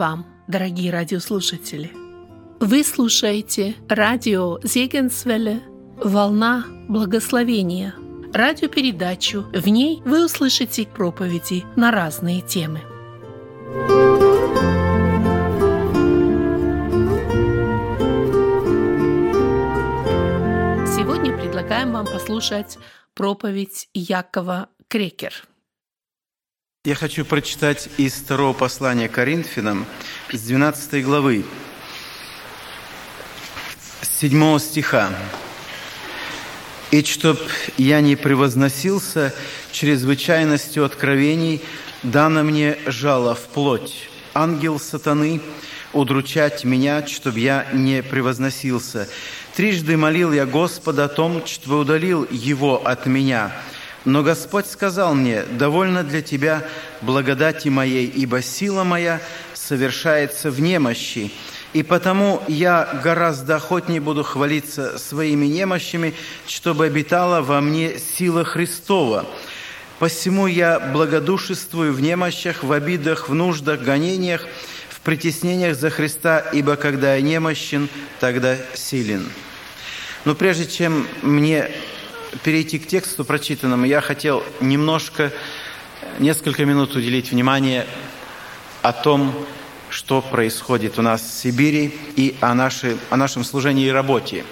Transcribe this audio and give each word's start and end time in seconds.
Вам, 0.00 0.24
дорогие 0.48 0.90
радиослушатели! 0.90 1.92
Вы 2.58 2.84
слушаете 2.84 3.74
радио 3.86 4.58
Зегенсвелле 4.62 5.60
«Волна 6.02 6.64
благословения» 6.88 7.94
радиопередачу. 8.32 9.44
В 9.52 9.68
ней 9.68 10.00
вы 10.06 10.24
услышите 10.24 10.86
проповеди 10.86 11.64
на 11.76 11.90
разные 11.90 12.40
темы. 12.40 12.80
Сегодня 20.96 21.36
предлагаем 21.36 21.92
вам 21.92 22.06
послушать 22.06 22.78
проповедь 23.12 23.90
Якова 23.92 24.70
Крекер. 24.88 25.49
Я 26.86 26.94
хочу 26.94 27.26
прочитать 27.26 27.90
из 27.98 28.14
второго 28.14 28.54
послания 28.54 29.06
Коринфянам, 29.06 29.84
с 30.32 30.40
12 30.40 31.04
главы, 31.04 31.44
с 34.00 34.08
7 34.20 34.58
стиха. 34.58 35.10
«И 36.90 37.04
чтоб 37.04 37.38
я 37.76 38.00
не 38.00 38.16
превозносился 38.16 39.34
чрезвычайностью 39.72 40.86
откровений, 40.86 41.60
дано 42.02 42.44
мне 42.44 42.78
жало 42.86 43.34
в 43.34 43.46
плоть, 43.48 44.08
ангел 44.32 44.80
сатаны, 44.80 45.42
удручать 45.92 46.64
меня, 46.64 47.06
чтоб 47.06 47.36
я 47.36 47.66
не 47.74 48.02
превозносился. 48.02 49.06
Трижды 49.54 49.98
молил 49.98 50.32
я 50.32 50.46
Господа 50.46 51.04
о 51.04 51.08
том, 51.08 51.44
чтобы 51.44 51.80
удалил 51.80 52.26
его 52.30 52.86
от 52.86 53.04
меня. 53.04 53.52
Но 54.04 54.22
Господь 54.22 54.66
сказал 54.66 55.14
мне, 55.14 55.42
довольно 55.42 56.02
для 56.02 56.22
тебя 56.22 56.64
благодати 57.02 57.68
моей, 57.68 58.06
ибо 58.06 58.40
сила 58.40 58.82
моя 58.82 59.20
совершается 59.52 60.50
в 60.50 60.60
немощи. 60.60 61.30
И 61.72 61.82
потому 61.82 62.42
я 62.48 63.00
гораздо 63.04 63.56
охотнее 63.56 64.00
буду 64.00 64.24
хвалиться 64.24 64.98
своими 64.98 65.46
немощами, 65.46 66.14
чтобы 66.46 66.86
обитала 66.86 67.42
во 67.42 67.60
мне 67.60 67.98
сила 67.98 68.44
Христова. 68.44 69.26
Посему 69.98 70.46
я 70.46 70.80
благодушествую 70.80 71.92
в 71.92 72.00
немощах, 72.00 72.64
в 72.64 72.72
обидах, 72.72 73.28
в 73.28 73.34
нуждах, 73.34 73.82
гонениях, 73.82 74.46
в 74.88 75.00
притеснениях 75.00 75.76
за 75.76 75.90
Христа, 75.90 76.38
ибо 76.38 76.76
когда 76.76 77.14
я 77.14 77.20
немощен, 77.20 77.88
тогда 78.18 78.56
силен». 78.74 79.28
Но 80.24 80.34
прежде 80.34 80.66
чем 80.66 81.06
мне 81.22 81.70
перейти 82.42 82.78
к 82.78 82.86
тексту 82.86 83.24
прочитанному, 83.24 83.84
я 83.84 84.00
хотел 84.00 84.42
немножко, 84.60 85.32
несколько 86.18 86.64
минут 86.64 86.94
уделить 86.96 87.30
внимание 87.30 87.86
о 88.82 88.92
том, 88.92 89.34
что 89.88 90.22
происходит 90.22 90.98
у 90.98 91.02
нас 91.02 91.20
в 91.20 91.32
Сибири 91.32 91.94
и 92.16 92.36
о, 92.40 92.54
нашей, 92.54 92.96
о 93.10 93.16
нашем 93.16 93.44
служении 93.44 93.86
и 93.86 93.90
работе. 93.90 94.44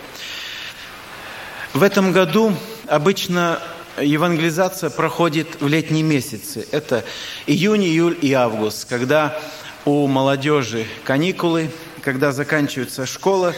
В 1.72 1.82
этом 1.82 2.12
году 2.12 2.54
обычно 2.86 3.60
евангелизация 4.00 4.90
проходит 4.90 5.60
в 5.60 5.68
летние 5.68 6.02
месяцы. 6.02 6.66
Это 6.72 7.04
июнь, 7.46 7.84
июль 7.84 8.18
и 8.20 8.32
август, 8.32 8.88
когда 8.88 9.40
у 9.84 10.06
молодежи 10.06 10.86
каникулы, 11.04 11.70
когда 12.02 12.32
заканчивается 12.32 13.06
школа, 13.06 13.54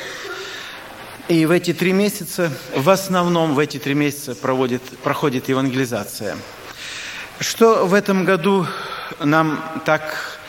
и 1.30 1.46
в 1.46 1.52
эти 1.52 1.72
три 1.72 1.92
месяца, 1.92 2.52
в 2.74 2.90
основном 2.90 3.54
в 3.54 3.60
эти 3.60 3.78
три 3.78 3.94
месяца 3.94 4.34
проводит, 4.34 4.82
проходит 5.04 5.48
евангелизация. 5.48 6.36
Что 7.38 7.86
в 7.86 7.94
этом 7.94 8.24
году 8.24 8.66
нам 9.20 9.62
так 9.86 10.40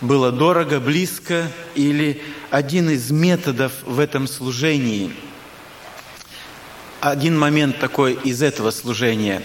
было 0.00 0.32
дорого, 0.32 0.80
близко, 0.80 1.46
или 1.74 2.22
один 2.48 2.88
из 2.88 3.10
методов 3.10 3.72
в 3.84 4.00
этом 4.00 4.26
служении, 4.26 5.12
один 7.02 7.38
момент 7.38 7.78
такой 7.78 8.14
из 8.14 8.42
этого 8.42 8.70
служения. 8.70 9.42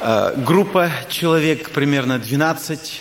Э, 0.00 0.32
группа 0.34 0.90
человек, 1.10 1.68
примерно 1.68 2.18
12, 2.18 2.98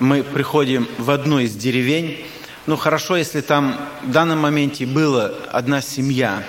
мы 0.00 0.24
приходим 0.24 0.88
в 0.98 1.12
одну 1.12 1.38
из 1.38 1.54
деревень, 1.54 2.26
ну, 2.68 2.76
хорошо, 2.76 3.16
если 3.16 3.40
там 3.40 3.80
в 4.02 4.10
данном 4.10 4.40
моменте 4.40 4.84
была 4.84 5.32
одна 5.50 5.80
семья. 5.80 6.42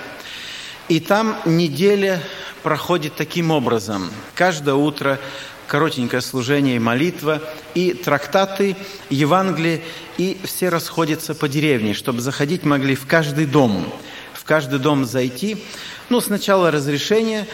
И 0.90 1.00
там 1.00 1.34
неделя 1.46 2.22
проходит 2.62 3.14
таким 3.14 3.50
образом. 3.50 4.10
Каждое 4.34 4.74
утро 4.74 5.18
коротенькое 5.66 6.20
служение 6.20 6.76
и 6.76 6.78
молитва, 6.78 7.40
и 7.72 7.94
трактаты, 7.94 8.76
Евангелие, 9.08 9.80
и 10.18 10.38
все 10.44 10.68
расходятся 10.68 11.34
по 11.34 11.48
деревне, 11.48 11.94
чтобы 11.94 12.20
заходить 12.20 12.64
могли 12.64 12.96
в 12.96 13.06
каждый 13.06 13.46
дом. 13.46 13.90
В 14.34 14.44
каждый 14.44 14.78
дом 14.78 15.06
зайти. 15.06 15.64
Ну, 16.10 16.20
сначала 16.20 16.70
разрешение, 16.70 17.46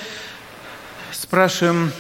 спрашиваем, 1.13 1.93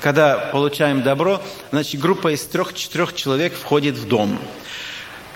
когда 0.00 0.36
получаем 0.52 1.02
добро, 1.02 1.42
значит, 1.72 2.00
группа 2.00 2.32
из 2.32 2.44
трех-четырех 2.44 3.12
человек 3.16 3.54
входит 3.54 3.96
в 3.96 4.06
дом 4.06 4.38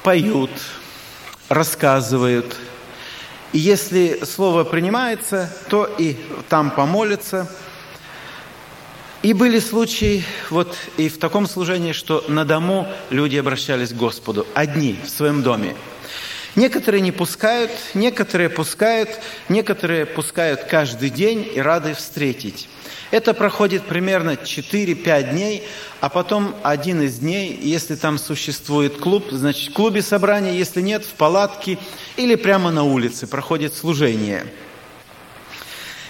поют, 0.03 0.51
рассказывают. 1.49 2.57
И 3.53 3.59
если 3.59 4.25
слово 4.25 4.65
принимается, 4.65 5.55
то 5.69 5.85
и 5.99 6.17
там 6.49 6.71
помолятся. 6.71 7.51
И 9.23 9.33
были 9.33 9.59
случаи, 9.59 10.25
вот 10.51 10.77
и 10.97 11.09
в 11.09 11.19
таком 11.19 11.49
служении, 11.49 11.93
что 11.93 12.25
на 12.29 12.45
дому 12.45 12.87
люди 13.11 13.37
обращались 13.37 13.93
к 13.93 13.97
Господу, 13.97 14.47
одни, 14.55 14.99
в 15.05 15.09
своем 15.09 15.43
доме. 15.43 15.75
Некоторые 16.55 17.01
не 17.01 17.13
пускают, 17.13 17.71
некоторые 17.95 18.49
пускают, 18.49 19.11
некоторые 19.49 20.07
пускают 20.07 20.65
каждый 20.65 21.11
день 21.11 21.49
и 21.55 21.61
рады 21.61 21.95
встретить. 21.95 22.69
Это 23.11 23.33
проходит 23.33 23.85
примерно 23.85 24.33
4-5 24.33 25.31
дней, 25.31 25.63
а 26.01 26.11
потом 26.11 26.55
один 26.63 27.01
из 27.01 27.19
дней, 27.21 27.59
если 27.61 27.95
там 27.95 28.19
существует 28.19 28.99
клуб, 28.99 29.29
значит 29.31 29.71
в 29.71 29.73
клубе 29.73 30.03
собрания, 30.03 30.59
если 30.59 30.83
нет, 30.83 31.05
в 31.05 31.15
палатке 31.15 31.79
или 32.17 32.35
прямо 32.35 32.71
на 32.71 32.83
улице 32.83 33.27
проходит 33.27 33.75
служение. 33.75 34.47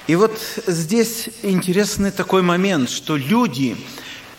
И 0.09 0.17
вот 0.17 0.41
здесь 0.67 1.29
интересный 1.43 2.11
такой 2.11 2.43
момент, 2.43 2.91
что 2.91 3.17
люди, 3.17 3.77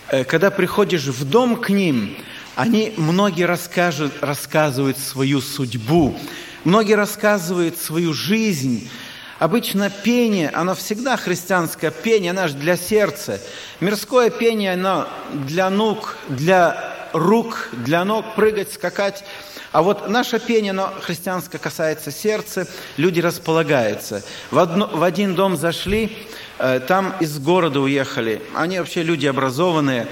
э, 0.08 0.24
когда 0.24 0.50
приходишь 0.50 1.06
в 1.06 1.24
дом 1.24 1.56
к 1.56 1.70
ним, 1.70 2.14
они 2.56 2.92
многие 2.98 3.44
расскажут, 3.44 4.12
рассказывают 4.20 4.98
свою 4.98 5.40
судьбу, 5.40 6.18
многие 6.64 6.94
рассказывают 6.94 7.78
свою 7.78 8.12
жизнь, 8.12 8.90
Обычно 9.40 9.88
пение, 9.88 10.50
оно 10.50 10.74
всегда 10.74 11.16
христианское 11.16 11.90
пение, 11.90 12.32
оно 12.32 12.46
же 12.46 12.54
для 12.54 12.76
сердца. 12.76 13.40
Мирское 13.80 14.28
пение, 14.28 14.74
оно 14.74 15.08
для 15.32 15.70
ног, 15.70 16.18
для 16.28 16.94
рук, 17.14 17.70
для 17.72 18.04
ног, 18.04 18.34
прыгать, 18.34 18.70
скакать. 18.70 19.24
А 19.72 19.80
вот 19.80 20.10
наше 20.10 20.38
пение, 20.40 20.72
оно 20.72 20.92
христианское 21.00 21.56
касается 21.56 22.10
сердца, 22.10 22.66
люди 22.98 23.20
располагаются. 23.20 24.22
В, 24.50 24.58
одно, 24.58 24.90
в 24.92 25.02
один 25.02 25.34
дом 25.34 25.56
зашли, 25.56 26.18
э, 26.58 26.80
там 26.86 27.14
из 27.18 27.38
города 27.38 27.80
уехали. 27.80 28.42
Они 28.54 28.78
вообще 28.78 29.02
люди 29.02 29.26
образованные, 29.26 30.06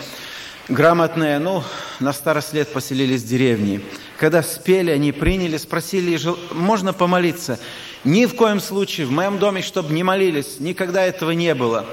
грамотные, 0.68 1.38
ну, 1.38 1.62
на 2.00 2.12
старость 2.12 2.52
лет 2.52 2.72
поселились 2.72 3.22
в 3.22 3.26
деревне. 3.26 3.80
Когда 4.18 4.42
спели, 4.42 4.90
они 4.90 5.12
приняли, 5.12 5.56
спросили, 5.56 6.18
можно 6.52 6.92
помолиться? 6.92 7.58
Ни 8.04 8.26
в 8.26 8.34
коем 8.34 8.60
случае 8.60 9.06
в 9.06 9.10
моем 9.10 9.38
доме, 9.38 9.62
чтобы 9.62 9.92
не 9.92 10.02
молились, 10.02 10.60
никогда 10.60 11.02
этого 11.02 11.32
не 11.32 11.54
было. 11.54 11.86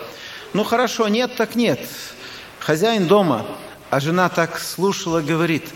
Ну 0.54 0.64
хорошо, 0.64 1.08
нет, 1.08 1.36
так 1.36 1.56
нет. 1.56 1.80
Хозяин 2.60 3.08
дома, 3.08 3.46
а 3.90 4.00
жена 4.00 4.30
так 4.30 4.60
слушала, 4.60 5.22
говорит, 5.22 5.68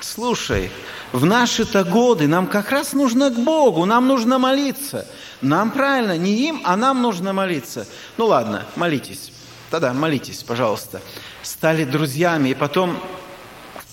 слушай, 0.00 0.70
в 1.12 1.24
наши-то 1.24 1.84
годы 1.84 2.26
нам 2.26 2.46
как 2.46 2.70
раз 2.70 2.92
нужно 2.92 3.30
к 3.30 3.38
Богу, 3.38 3.84
нам 3.84 4.06
нужно 4.06 4.38
молиться. 4.38 5.06
Нам 5.40 5.70
правильно, 5.70 6.16
не 6.16 6.48
им, 6.48 6.62
а 6.64 6.76
нам 6.76 7.02
нужно 7.02 7.32
молиться. 7.32 7.86
Ну 8.16 8.26
ладно, 8.26 8.66
молитесь. 8.76 9.32
Тогда 9.70 9.92
молитесь, 9.92 10.42
пожалуйста. 10.42 11.00
Стали 11.42 11.84
друзьями, 11.84 12.50
и 12.50 12.54
потом, 12.54 12.98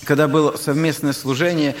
когда 0.04 0.28
было 0.28 0.56
совместное 0.56 1.12
служение, 1.12 1.74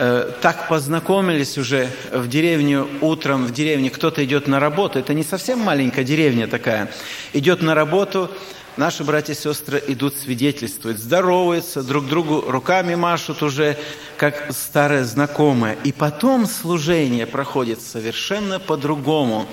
Э, 0.00 0.30
так 0.42 0.68
познакомились 0.68 1.58
уже 1.58 1.90
в 2.12 2.28
деревню 2.28 2.88
утром, 3.00 3.46
в 3.46 3.52
деревне 3.52 3.90
кто-то 3.90 4.24
идет 4.24 4.46
на 4.46 4.60
работу, 4.60 5.00
это 5.00 5.12
не 5.12 5.24
совсем 5.24 5.58
маленькая 5.58 6.04
деревня 6.04 6.46
такая, 6.46 6.88
идет 7.32 7.62
на 7.62 7.74
работу, 7.74 8.30
наши 8.76 9.02
братья 9.02 9.32
и 9.32 9.36
сестры 9.36 9.82
идут 9.88 10.14
свидетельствовать, 10.14 10.98
здороваются, 10.98 11.82
друг 11.82 12.06
другу 12.06 12.44
руками 12.46 12.94
машут 12.94 13.42
уже, 13.42 13.76
как 14.18 14.52
старые 14.52 15.02
знакомые. 15.02 15.76
И 15.82 15.90
потом 15.90 16.46
служение 16.46 17.26
проходит 17.26 17.82
совершенно 17.82 18.60
по-другому. 18.60 19.48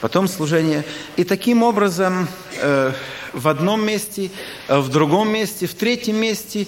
Потом 0.00 0.28
служение. 0.28 0.84
И 1.16 1.24
таким 1.24 1.62
образом 1.62 2.28
э, 2.56 2.92
в 3.32 3.48
одном 3.48 3.84
месте, 3.84 4.30
в 4.68 4.88
другом 4.88 5.30
месте, 5.30 5.66
в 5.66 5.74
третьем 5.74 6.16
месте 6.16 6.66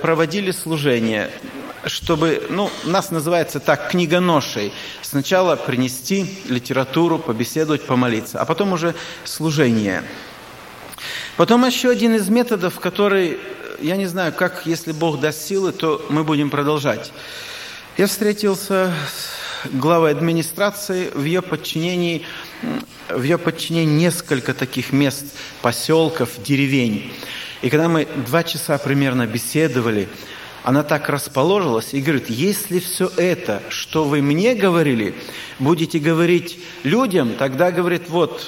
проводили 0.00 0.52
служение 0.52 1.30
чтобы, 1.86 2.46
ну, 2.50 2.70
нас 2.84 3.10
называется 3.10 3.60
так, 3.60 3.90
книгоношей. 3.90 4.72
Сначала 5.02 5.56
принести 5.56 6.38
литературу, 6.48 7.18
побеседовать, 7.18 7.86
помолиться, 7.86 8.40
а 8.40 8.44
потом 8.44 8.72
уже 8.72 8.94
служение. 9.24 10.02
Потом 11.36 11.64
еще 11.64 11.90
один 11.90 12.14
из 12.14 12.28
методов, 12.28 12.80
который, 12.80 13.38
я 13.80 13.96
не 13.96 14.06
знаю, 14.06 14.32
как, 14.32 14.66
если 14.66 14.92
Бог 14.92 15.20
даст 15.20 15.46
силы, 15.46 15.72
то 15.72 16.04
мы 16.08 16.24
будем 16.24 16.50
продолжать. 16.50 17.12
Я 17.96 18.06
встретился 18.06 18.92
с 19.08 19.68
главой 19.70 20.10
администрации, 20.10 21.10
в 21.14 21.24
ее 21.24 21.42
подчинении, 21.42 22.24
в 23.08 23.22
ее 23.22 23.38
подчинении 23.38 23.94
несколько 23.94 24.54
таких 24.54 24.92
мест, 24.92 25.24
поселков, 25.62 26.30
деревень. 26.42 27.12
И 27.62 27.70
когда 27.70 27.88
мы 27.88 28.06
два 28.26 28.42
часа 28.42 28.78
примерно 28.78 29.26
беседовали, 29.26 30.08
она 30.62 30.82
так 30.82 31.08
расположилась 31.08 31.94
и 31.94 32.00
говорит, 32.00 32.28
если 32.28 32.78
все 32.78 33.10
это, 33.16 33.62
что 33.70 34.04
вы 34.04 34.20
мне 34.20 34.54
говорили, 34.54 35.14
будете 35.58 35.98
говорить 35.98 36.58
людям, 36.82 37.34
тогда, 37.38 37.70
говорит, 37.70 38.08
вот 38.08 38.46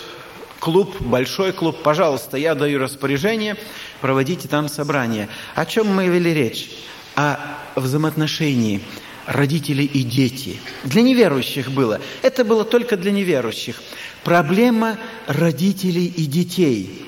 клуб, 0.59 1.01
большой 1.01 1.53
клуб, 1.53 1.83
пожалуйста, 1.83 2.37
я 2.37 2.55
даю 2.55 2.79
распоряжение, 2.79 3.57
проводите 4.01 4.49
там 4.49 4.69
собрание. 4.69 5.29
О 5.55 5.65
чем 5.65 5.89
мы 5.89 6.09
вели 6.09 6.35
речь? 6.35 6.71
О 7.17 7.39
взаимоотношении 7.75 8.83
родителей 9.27 9.85
и 9.85 10.03
дети. 10.03 10.61
Для 10.85 11.03
неверующих 11.03 11.71
было. 11.71 12.01
Это 12.23 12.45
было 12.45 12.65
только 12.65 12.97
для 12.97 13.13
неверующих. 13.13 13.83
Проблема 14.25 14.99
родителей 15.27 16.07
и 16.07 16.27
детей. 16.27 17.07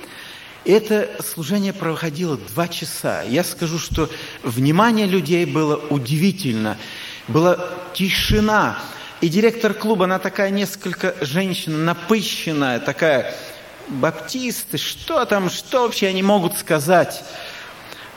Это 0.64 1.10
служение 1.24 1.72
проходило 1.72 2.36
два 2.36 2.68
часа. 2.68 3.22
Я 3.22 3.42
скажу, 3.42 3.78
что 3.78 4.08
внимание 4.42 5.06
людей 5.06 5.44
было 5.44 5.76
удивительно. 5.76 6.78
Была 7.28 7.58
тишина. 7.94 8.78
И 9.20 9.28
директор 9.28 9.74
клуба, 9.74 10.04
она 10.04 10.18
такая 10.18 10.50
несколько 10.50 11.14
женщина 11.20 11.78
напыщенная, 11.78 12.80
такая, 12.80 13.34
баптисты, 13.88 14.78
что 14.78 15.24
там, 15.24 15.50
что 15.50 15.82
вообще 15.82 16.08
они 16.08 16.22
могут 16.22 16.56
сказать? 16.58 17.22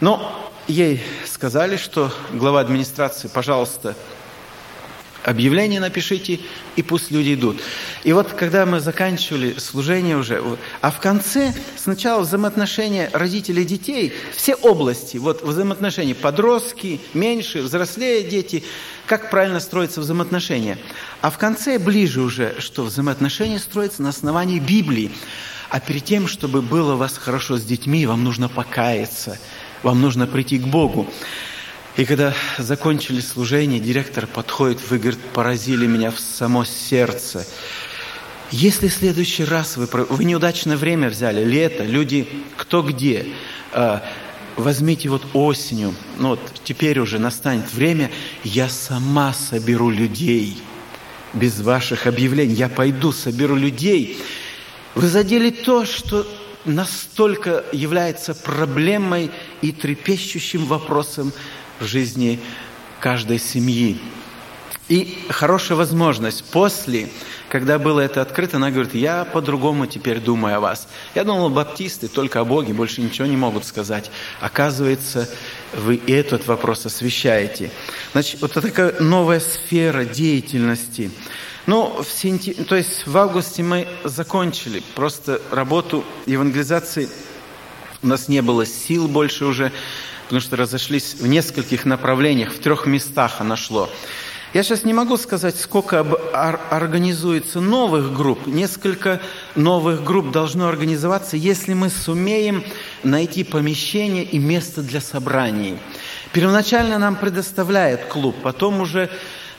Но 0.06 0.52
ей 0.68 1.02
сказали, 1.26 1.78
что 1.78 2.14
глава 2.32 2.60
администрации, 2.60 3.28
пожалуйста, 3.28 3.96
объявление 5.24 5.80
напишите, 5.80 6.42
и 6.76 6.84
пусть 6.84 7.10
люди 7.10 7.34
идут. 7.34 7.60
И 8.04 8.14
вот 8.14 8.32
когда 8.34 8.68
мы 8.68 8.82
заканчивали 8.82 9.58
служение 9.58 10.16
уже, 10.16 10.44
а 10.82 10.92
в 10.92 11.00
конце 11.00 11.56
сначала 11.76 12.22
взаимоотношения 12.22 13.10
родителей 13.14 13.66
детей, 13.66 14.14
все 14.36 14.54
области, 14.54 15.18
вот 15.18 15.42
взаимоотношения 15.42 16.14
подростки, 16.14 17.02
меньше, 17.16 17.64
взрослее 17.64 18.22
дети, 18.22 18.64
как 19.08 19.32
правильно 19.32 19.60
строятся 19.60 20.02
взаимоотношения. 20.02 20.78
А 21.22 21.32
в 21.32 21.40
конце 21.40 21.80
ближе 21.80 22.22
уже, 22.22 22.58
что 22.60 22.84
взаимоотношения 22.84 23.58
строятся 23.58 24.04
на 24.04 24.10
основании 24.10 24.60
Библии. 24.60 25.10
А 25.72 25.80
перед 25.80 26.06
тем, 26.06 26.28
чтобы 26.28 26.62
было 26.62 26.94
у 26.94 26.98
вас 26.98 27.18
хорошо 27.18 27.58
с 27.58 27.64
детьми, 27.64 28.06
вам 28.06 28.24
нужно 28.24 28.50
покаяться, 28.50 29.40
вам 29.84 30.02
нужно 30.02 30.28
прийти 30.28 30.58
к 30.58 30.68
Богу. 30.68 31.08
И 31.98 32.06
когда 32.06 32.34
закончили 32.58 33.22
служение, 33.22 33.80
директор 33.80 34.28
подходит, 34.28 34.80
вы, 34.90 34.98
говорит, 34.98 35.20
поразили 35.34 35.88
меня 35.88 36.12
в 36.12 36.20
само 36.20 36.66
сердце. 36.66 37.48
Если 38.52 38.90
в 38.90 38.94
следующий 38.94 39.46
раз 39.46 39.78
вы, 39.78 39.88
вы 39.88 40.24
неудачное 40.26 40.78
время 40.78 41.10
взяли, 41.10 41.44
лето, 41.44 41.84
люди 41.84 42.28
кто 42.58 42.82
где, 42.84 43.28
а, 43.72 44.04
возьмите 44.56 45.10
вот 45.10 45.24
осенью, 45.34 45.96
ну 46.20 46.30
вот 46.30 46.40
теперь 46.64 47.00
уже 47.00 47.18
настанет 47.18 47.74
время, 47.74 48.12
я 48.44 48.70
сама 48.70 49.34
соберу 49.34 49.90
людей 49.90 50.58
без 51.34 51.60
ваших 51.62 52.08
объявлений. 52.08 52.54
Я 52.54 52.70
пойду, 52.70 53.12
соберу 53.12 53.56
людей. 53.56 54.22
Вы 54.96 55.08
задели 55.08 55.50
то, 55.50 55.86
что 55.86 56.26
настолько 56.66 57.64
является 57.72 58.34
проблемой 58.34 59.32
и 59.62 59.72
трепещущим 59.72 60.66
вопросом 60.66 61.32
в 61.80 61.86
жизни 61.86 62.40
каждой 63.00 63.40
семьи. 63.40 64.00
И 64.88 65.26
хорошая 65.30 65.78
возможность 65.78 66.44
после, 66.52 67.10
когда 67.50 67.80
было 67.80 68.02
это 68.02 68.22
открыто, 68.22 68.58
она 68.58 68.70
говорит, 68.70 68.94
я 68.94 69.26
по-другому 69.26 69.88
теперь 69.88 70.20
думаю 70.20 70.58
о 70.58 70.60
вас. 70.60 70.88
Я 71.16 71.24
думал, 71.24 71.50
баптисты 71.50 72.08
только 72.08 72.42
о 72.42 72.46
Боге, 72.46 72.74
больше 72.74 73.02
ничего 73.02 73.28
не 73.28 73.36
могут 73.36 73.66
сказать. 73.66 74.12
Оказывается, 74.42 75.28
вы 75.74 76.00
этот 76.06 76.46
вопрос 76.46 76.86
освещаете. 76.86 77.72
Значит, 78.12 78.42
вот 78.42 78.54
такая 78.54 79.00
новая 79.00 79.40
сфера 79.40 80.06
деятельности. 80.06 81.10
Ну, 81.66 82.04
в 82.04 82.12
сентя... 82.12 82.54
то 82.64 82.76
есть 82.76 83.08
в 83.08 83.18
августе 83.18 83.64
мы 83.64 83.88
закончили 84.04 84.84
просто 84.94 85.42
работу 85.50 86.04
евангелизации. 86.28 87.10
У 88.06 88.08
нас 88.08 88.28
не 88.28 88.44
было 88.44 88.68
сил 88.68 89.08
больше 89.08 89.46
уже 89.46 89.72
потому 90.26 90.42
что 90.42 90.56
разошлись 90.56 91.16
в 91.16 91.26
нескольких 91.26 91.86
направлениях, 91.86 92.54
в 92.54 92.60
трех 92.60 92.86
местах 92.86 93.38
она 93.40 93.56
шло. 93.56 93.90
Я 94.54 94.64
сейчас 94.64 94.84
не 94.84 94.94
могу 94.94 95.18
сказать, 95.18 95.60
сколько 95.60 96.00
организуется 96.70 97.60
новых 97.60 98.16
групп. 98.16 98.48
Несколько 98.48 99.22
новых 99.56 100.04
групп 100.04 100.32
должно 100.32 100.68
организоваться, 100.68 101.36
если 101.36 101.74
мы 101.74 101.90
сумеем 101.90 102.64
найти 103.04 103.44
помещение 103.44 104.24
и 104.24 104.40
место 104.40 104.82
для 104.82 105.02
собраний. 105.02 105.78
Первоначально 106.32 106.98
нам 107.00 107.16
предоставляет 107.16 108.06
клуб, 108.06 108.36
потом 108.44 108.82
уже 108.82 109.10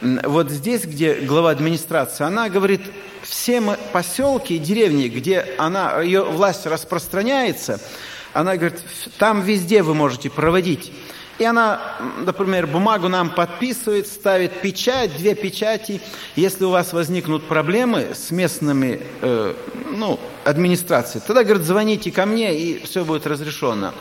вот 0.01 0.51
здесь, 0.51 0.85
где 0.85 1.15
глава 1.15 1.51
администрации, 1.51 2.25
она 2.25 2.49
говорит, 2.49 2.83
все 3.23 3.61
мы 3.61 3.77
поселки 3.93 4.57
и 4.57 4.59
деревни, 4.59 5.09
где 5.09 5.47
она, 5.59 6.01
ее 6.01 6.23
власть 6.23 6.65
распространяется– 6.65 7.81
она 8.37 8.57
говорит, 8.57 8.81
там 9.19 9.43
везде 9.43 9.83
вы 9.83 9.95
можете 9.95 10.29
проводить. 10.31 10.93
И 11.39 11.45
она, 11.45 11.97
например, 12.25 12.67
бумагу 12.67 13.09
нам 13.09 13.31
подписывает, 13.31 14.07
ставит 14.07 14.61
печать, 14.61 15.17
две 15.17 15.35
печати. 15.35 16.01
Если 16.35 16.65
у 16.65 16.71
вас 16.71 16.93
возникнут 16.93 17.45
проблемы 17.45 18.15
с 18.15 18.31
местными 18.31 19.01
э, 19.21 19.55
ну, 19.93 20.19
администрацией, 20.45 21.23
тогда, 21.27 21.45
говорит, 21.45 21.67
звоните 21.67 22.11
ко 22.11 22.25
мне, 22.25 22.59
и 22.59 22.85
все 22.85 23.05
будет 23.05 23.27
разрешено. 23.27 23.93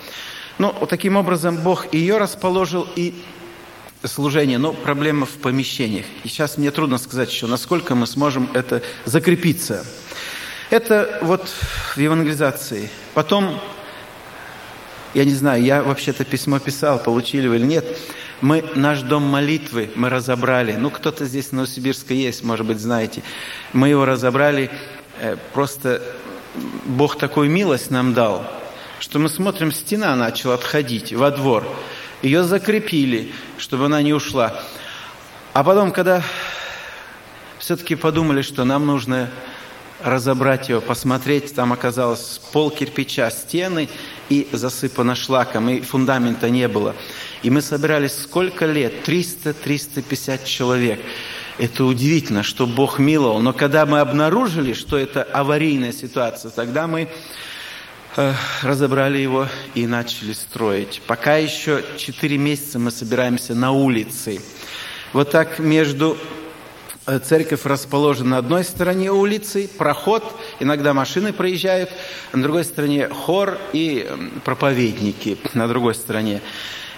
Ну, 0.59 0.73
вот 0.79 0.89
таким 0.89 1.17
образом 1.17 1.57
Бог 1.57 1.93
ее 1.93 2.17
расположил, 2.17 2.87
и 2.95 3.13
служение, 4.03 4.57
но 4.57 4.71
проблема 4.71 5.25
в 5.25 5.37
помещениях. 5.37 6.05
И 6.23 6.27
сейчас 6.27 6.57
мне 6.57 6.71
трудно 6.71 6.97
сказать 6.97 7.31
еще, 7.31 7.47
насколько 7.47 7.95
мы 7.95 8.07
сможем 8.07 8.49
это 8.53 8.81
закрепиться. 9.05 9.85
Это 10.69 11.19
вот 11.21 11.47
в 11.95 11.97
евангелизации. 11.97 12.89
Потом 13.13 13.59
я 15.15 15.23
не 15.23 15.33
знаю, 15.33 15.63
я 15.63 15.81
вообще-то 15.81 16.25
письмо 16.25 16.59
писал, 16.59 16.99
получили 16.99 17.47
вы 17.47 17.55
или 17.55 17.65
нет. 17.65 17.85
Мы 18.41 18.65
наш 18.75 19.01
дом 19.01 19.23
молитвы 19.23 19.89
мы 19.95 20.09
разобрали. 20.09 20.73
Ну, 20.73 20.89
кто-то 20.89 21.23
здесь 21.23 21.47
в 21.47 21.51
Новосибирске 21.53 22.15
есть, 22.15 22.43
может 22.43 22.65
быть, 22.65 22.79
знаете. 22.79 23.23
Мы 23.71 23.87
его 23.87 24.03
разобрали. 24.03 24.69
Э, 25.21 25.37
просто 25.53 26.01
Бог 26.85 27.17
такую 27.17 27.49
милость 27.49 27.91
нам 27.91 28.13
дал, 28.13 28.45
что 28.99 29.19
мы 29.19 29.29
смотрим, 29.29 29.71
стена 29.71 30.13
начала 30.17 30.55
отходить 30.55 31.13
во 31.13 31.31
двор. 31.31 31.65
Ее 32.21 32.43
закрепили, 32.43 33.31
чтобы 33.57 33.85
она 33.85 34.01
не 34.01 34.13
ушла. 34.13 34.61
А 35.53 35.63
потом, 35.63 35.93
когда 35.93 36.21
все-таки 37.57 37.95
подумали, 37.95 38.41
что 38.41 38.65
нам 38.65 38.85
нужно 38.85 39.29
разобрать 40.03 40.69
его, 40.69 40.81
посмотреть, 40.81 41.55
там 41.55 41.73
оказалось 41.73 42.41
пол 42.51 42.71
кирпича, 42.71 43.29
стены– 43.31 43.89
и 44.29 44.47
засыпано 44.51 45.15
шлаком, 45.15 45.69
и 45.69 45.81
фундамента 45.81 46.49
не 46.49 46.67
было. 46.67 46.95
И 47.43 47.49
мы 47.49 47.61
собирались 47.61 48.17
сколько 48.17 48.65
лет? 48.65 49.07
300-350 49.07 50.45
человек. 50.45 50.99
Это 51.57 51.85
удивительно, 51.85 52.43
что 52.43 52.65
Бог 52.65 52.99
миловал. 52.99 53.39
Но 53.39 53.53
когда 53.53 53.85
мы 53.85 53.99
обнаружили, 53.99 54.73
что 54.73 54.97
это 54.97 55.23
аварийная 55.23 55.93
ситуация, 55.93 56.51
тогда 56.51 56.87
мы 56.87 57.07
э, 58.17 58.33
разобрали 58.63 59.19
его 59.19 59.47
и 59.73 59.85
начали 59.85 60.33
строить. 60.33 61.01
Пока 61.07 61.37
еще 61.37 61.83
4 61.97 62.37
месяца 62.37 62.79
мы 62.79 62.91
собираемся 62.91 63.53
на 63.55 63.71
улице. 63.71 64.41
Вот 65.13 65.31
так 65.31 65.59
между 65.59 66.17
церковь 67.23 67.65
расположена 67.65 68.29
на 68.31 68.37
одной 68.39 68.63
стороне 68.63 69.11
улицы, 69.11 69.69
проход, 69.77 70.23
иногда 70.59 70.93
машины 70.93 71.33
проезжают, 71.33 71.89
на 72.33 72.41
другой 72.41 72.65
стороне 72.65 73.09
хор 73.09 73.57
и 73.73 74.09
проповедники 74.43 75.37
на 75.53 75.67
другой 75.67 75.95
стороне. 75.95 76.41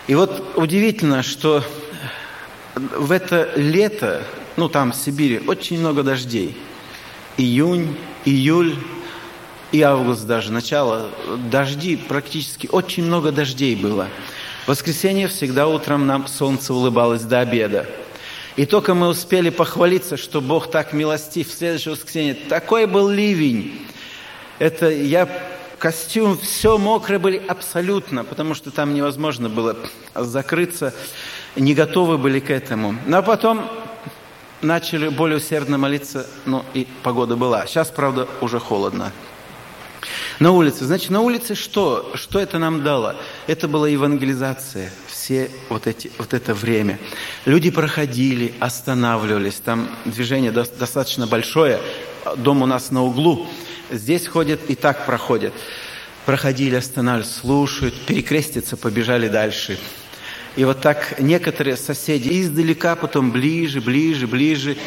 И 0.08 0.16
вот 0.16 0.56
удивительно, 0.56 1.24
что 1.24 1.64
в 2.76 3.12
это 3.12 3.52
лето, 3.56 4.24
ну 4.56 4.70
там 4.70 4.92
в 4.92 4.96
Сибири, 4.96 5.42
очень 5.46 5.80
много 5.80 6.04
дождей. 6.04 6.58
Июнь, 7.38 7.96
июль, 8.26 8.76
и 9.72 9.82
август 9.82 10.26
даже, 10.26 10.52
начало, 10.54 11.10
дожди, 11.52 11.98
практически 11.98 12.70
очень 12.72 13.04
много 13.04 13.32
дождей 13.32 13.76
было. 13.76 14.08
В 14.66 14.70
воскресенье 14.70 15.28
всегда 15.28 15.68
утром 15.68 16.08
нам 16.08 16.28
солнце 16.28 16.74
улыбалось 16.74 17.24
до 17.24 17.40
обеда. 17.42 17.86
И 18.58 18.66
только 18.66 18.96
мы 18.96 19.08
успели 19.08 19.52
похвалиться, 19.52 20.18
что 20.18 20.42
Бог 20.42 20.72
так 20.72 20.92
милостив 20.92 21.48
в 21.48 21.56
следующее 21.56 21.94
воскресенье. 21.94 22.34
Такой 22.34 22.88
был 22.88 23.08
ливень. 23.08 23.88
Это 24.58 24.90
я 24.90 25.30
костюм, 25.78 26.40
все 26.40 26.80
мокрые 26.80 27.20
были 27.20 27.38
абсолютно, 27.38 28.24
потому 28.24 28.56
что 28.56 28.72
там 28.72 28.96
невозможно 28.96 29.48
было 29.48 29.78
закрыться, 30.16 30.96
не 31.56 31.76
готовы 31.76 32.18
были 32.18 32.40
к 32.40 32.50
этому. 32.50 32.96
Но 33.06 33.22
потом 33.22 33.70
начали 34.64 35.10
более 35.10 35.38
усердно 35.38 35.78
молиться, 35.78 36.26
ну 36.46 36.66
и 36.74 36.88
погода 37.04 37.36
была. 37.36 37.68
Сейчас, 37.68 37.90
правда, 37.90 38.28
уже 38.42 38.60
холодно. 38.60 39.12
На 40.40 40.52
улице. 40.52 40.86
Значит, 40.86 41.12
на 41.12 41.22
улице 41.22 41.54
что? 41.54 42.12
Что 42.16 42.40
это 42.40 42.58
нам 42.58 42.84
дало? 42.84 43.16
Это 43.46 43.68
была 43.68 43.88
евангелизация. 43.88 44.92
Все 45.27 45.50
вот, 45.67 45.88
эти, 45.88 46.10
вот 46.19 46.34
это 46.34 46.53
время. 46.53 46.98
Люди 47.43 47.69
проходили, 47.69 48.53
останавливались. 48.62 49.55
Там 49.55 49.89
движение 50.05 50.51
достаточно 50.53 51.27
большое. 51.27 51.81
Дом 52.38 52.62
у 52.62 52.65
нас 52.65 52.91
на 52.91 53.03
углу. 53.03 53.46
Здесь 53.91 54.25
ходят 54.25 54.62
и 54.69 54.75
так 54.75 55.05
проходят. 55.05 55.53
Проходили, 56.25 56.75
останавливались, 56.75 57.36
слушают, 57.36 58.05
перекрестятся, 58.05 58.77
побежали 58.77 59.27
дальше. 59.27 59.77
И 60.55 60.63
вот 60.63 60.79
так 60.79 61.19
некоторые 61.19 61.75
соседи 61.75 62.41
издалека, 62.41 62.96
потом 62.96 63.34
ближе, 63.34 63.81
ближе, 63.81 64.27
ближе. 64.27 64.77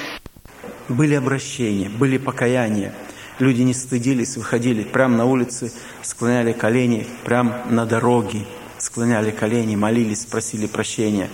Были 0.89 1.17
обращения, 1.17 1.91
были 1.91 2.17
покаяния. 2.17 2.95
Люди 3.41 3.61
не 3.61 3.75
стыдились, 3.75 4.39
выходили 4.39 4.85
прямо 4.85 5.19
на 5.19 5.27
улице, 5.27 5.71
склоняли 6.01 6.55
колени, 6.55 7.07
прямо 7.25 7.67
на 7.69 7.85
дороге, 7.85 8.47
склоняли 8.81 9.31
колени, 9.31 9.77
молились, 9.77 10.25
просили 10.25 10.67
прощения. 10.67 11.29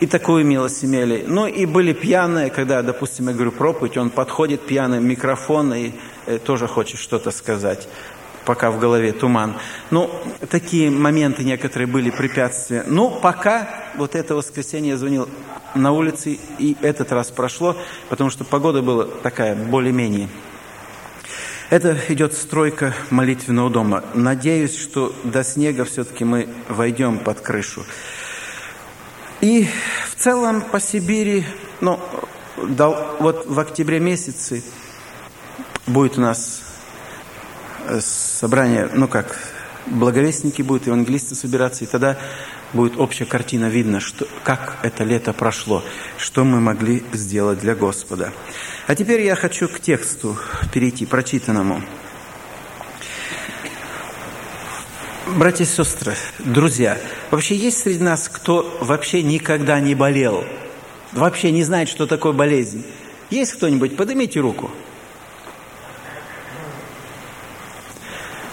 И 0.00 0.06
такую 0.06 0.44
милость 0.44 0.84
имели. 0.84 1.24
Ну 1.26 1.46
и 1.46 1.66
были 1.66 1.92
пьяные, 1.92 2.50
когда, 2.50 2.82
допустим, 2.82 3.28
я 3.28 3.34
говорю 3.34 3.52
проповедь, 3.52 3.96
он 3.96 4.10
подходит 4.10 4.66
пьяный, 4.66 5.00
микрофон 5.00 5.74
и 5.74 5.92
э, 6.26 6.38
тоже 6.38 6.66
хочет 6.66 6.98
что-то 6.98 7.30
сказать 7.30 7.88
пока 8.44 8.70
в 8.70 8.80
голове 8.80 9.12
туман. 9.12 9.54
Ну, 9.90 10.10
такие 10.48 10.90
моменты 10.90 11.44
некоторые 11.44 11.86
были 11.86 12.10
препятствия. 12.10 12.84
Ну, 12.86 13.10
пока 13.10 13.68
вот 13.96 14.14
это 14.14 14.34
воскресенье 14.34 14.90
я 14.92 14.96
звонил 14.96 15.28
на 15.74 15.92
улице, 15.92 16.38
и 16.58 16.76
этот 16.80 17.12
раз 17.12 17.30
прошло, 17.30 17.76
потому 18.08 18.30
что 18.30 18.44
погода 18.44 18.82
была 18.82 19.04
такая 19.22 19.54
более-менее 19.54 20.28
это 21.70 21.96
идет 22.08 22.34
стройка 22.34 22.92
молитвенного 23.10 23.70
дома. 23.70 24.04
Надеюсь, 24.14 24.76
что 24.76 25.14
до 25.22 25.44
снега 25.44 25.84
все-таки 25.84 26.24
мы 26.24 26.48
войдем 26.68 27.18
под 27.20 27.40
крышу. 27.40 27.86
И 29.40 29.68
в 30.10 30.16
целом 30.16 30.62
по 30.62 30.80
Сибири, 30.80 31.46
ну, 31.80 31.98
вот 32.56 33.46
в 33.46 33.58
октябре 33.58 34.00
месяце 34.00 34.62
будет 35.86 36.18
у 36.18 36.20
нас 36.20 36.62
э, 37.86 38.00
собрание, 38.00 38.90
ну 38.92 39.08
как, 39.08 39.38
благовестники 39.86 40.62
будут, 40.62 40.86
евангелисты 40.86 41.34
собираться, 41.34 41.84
и 41.84 41.86
тогда 41.86 42.18
будет 42.72 42.98
общая 42.98 43.24
картина 43.24 43.66
видно, 43.66 44.00
что, 44.00 44.26
как 44.44 44.78
это 44.82 45.04
лето 45.04 45.32
прошло, 45.32 45.82
что 46.18 46.44
мы 46.44 46.60
могли 46.60 47.02
сделать 47.12 47.60
для 47.60 47.74
Господа. 47.74 48.32
А 48.86 48.94
теперь 48.94 49.22
я 49.22 49.34
хочу 49.34 49.68
к 49.68 49.80
тексту 49.80 50.36
перейти, 50.72 51.06
прочитанному. 51.06 51.82
Братья 55.36 55.62
и 55.62 55.66
сестры, 55.66 56.16
друзья, 56.40 56.98
вообще 57.30 57.54
есть 57.54 57.78
среди 57.78 58.02
нас, 58.02 58.28
кто 58.28 58.76
вообще 58.80 59.22
никогда 59.22 59.78
не 59.78 59.94
болел, 59.94 60.44
вообще 61.12 61.52
не 61.52 61.62
знает, 61.62 61.88
что 61.88 62.06
такое 62.06 62.32
болезнь? 62.32 62.84
Есть 63.30 63.52
кто-нибудь? 63.52 63.96
Поднимите 63.96 64.40
руку. 64.40 64.72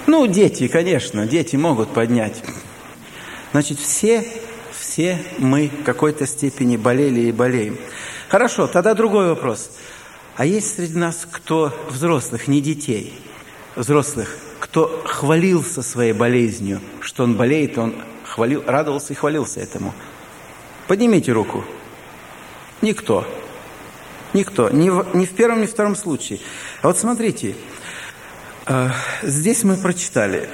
Ну, 0.06 0.28
дети, 0.28 0.68
конечно, 0.68 1.26
дети 1.26 1.56
могут 1.56 1.94
поднять. 1.94 2.44
Значит, 3.52 3.80
все, 3.80 4.28
все 4.72 5.24
мы 5.38 5.70
в 5.70 5.84
какой-то 5.84 6.28
степени 6.28 6.78
болели 6.78 7.22
и 7.22 7.32
болеем. 7.32 7.78
Хорошо, 8.30 8.68
тогда 8.68 8.94
другой 8.94 9.30
вопрос. 9.30 9.72
А 10.36 10.46
есть 10.46 10.76
среди 10.76 10.98
нас 10.98 11.28
кто 11.30 11.74
взрослых, 11.90 12.48
не 12.48 12.62
детей, 12.62 13.20
взрослых, 13.76 14.38
кто 14.60 15.04
хвалился 15.06 15.82
своей 15.82 16.14
болезнью, 16.14 16.80
что 17.00 17.24
он 17.24 17.36
болеет, 17.36 17.78
он 17.78 17.96
хвалил, 18.24 18.64
радовался 18.68 19.14
и 19.14 19.16
хвалился 19.16 19.62
этому? 19.62 19.94
Поднимите 20.88 21.32
руку. 21.32 21.64
Никто. 22.82 23.26
Никто. 24.34 24.70
Ни 24.70 24.90
в, 24.90 25.16
ни 25.16 25.26
в 25.26 25.32
первом, 25.32 25.62
ни 25.62 25.66
в 25.66 25.72
втором 25.72 25.96
случае. 25.96 26.40
А 26.82 26.88
вот 26.88 26.98
смотрите, 26.98 27.56
э, 28.68 28.90
здесь 29.24 29.64
мы 29.64 29.78
прочитали. 29.78 30.50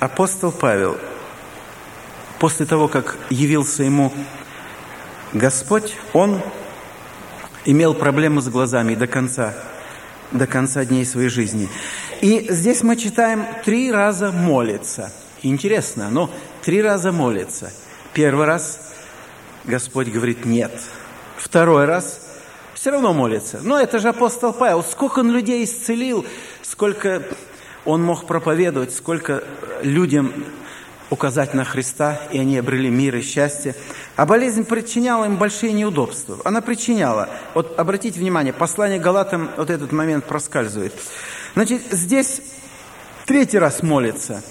Апостол 0.00 0.50
Павел, 0.50 0.96
после 2.38 2.66
того, 2.66 2.88
как 2.88 3.16
явился 3.30 3.82
ему 3.82 4.12
Господь, 5.32 5.96
он 6.12 6.40
имел 7.64 7.94
проблемы 7.94 8.40
с 8.40 8.48
глазами 8.48 8.94
до 8.94 9.06
конца, 9.06 9.54
до 10.32 10.46
конца 10.46 10.84
дней 10.84 11.04
своей 11.04 11.28
жизни. 11.28 11.68
И 12.20 12.46
здесь 12.48 12.82
мы 12.82 12.96
читаем 12.96 13.44
три 13.64 13.92
раза 13.92 14.32
молится. 14.32 15.12
Интересно, 15.42 16.10
но 16.10 16.30
три 16.62 16.82
раза 16.82 17.12
молится. 17.12 17.72
Первый 18.14 18.46
раз 18.46 18.94
Господь 19.64 20.08
говорит 20.08 20.44
нет. 20.44 20.72
Второй 21.36 21.84
раз 21.84 22.20
все 22.74 22.90
равно 22.90 23.12
молится. 23.12 23.60
Но 23.62 23.78
это 23.78 23.98
же 23.98 24.08
апостол 24.08 24.52
Павел. 24.52 24.82
Сколько 24.82 25.20
он 25.20 25.30
людей 25.30 25.64
исцелил, 25.64 26.24
сколько 26.62 27.22
он 27.84 28.02
мог 28.02 28.26
проповедовать, 28.26 28.94
сколько 28.94 29.44
людям 29.82 30.32
указать 31.10 31.54
на 31.54 31.64
Христа, 31.64 32.20
и 32.30 32.38
они 32.38 32.58
обрели 32.58 32.90
мир 32.90 33.16
и 33.16 33.22
счастье. 33.22 33.74
А 34.16 34.26
болезнь 34.26 34.64
причиняла 34.64 35.24
им 35.24 35.36
большие 35.36 35.72
неудобства. 35.72 36.38
Она 36.44 36.60
причиняла. 36.60 37.28
Вот 37.54 37.78
обратите 37.78 38.20
внимание, 38.20 38.52
послание 38.52 38.98
Галатам 38.98 39.50
вот 39.56 39.70
этот 39.70 39.92
момент 39.92 40.24
проскальзывает. 40.24 40.92
Значит, 41.54 41.82
здесь 41.90 42.42
третий 43.26 43.58
раз 43.58 43.82
молится. 43.82 44.42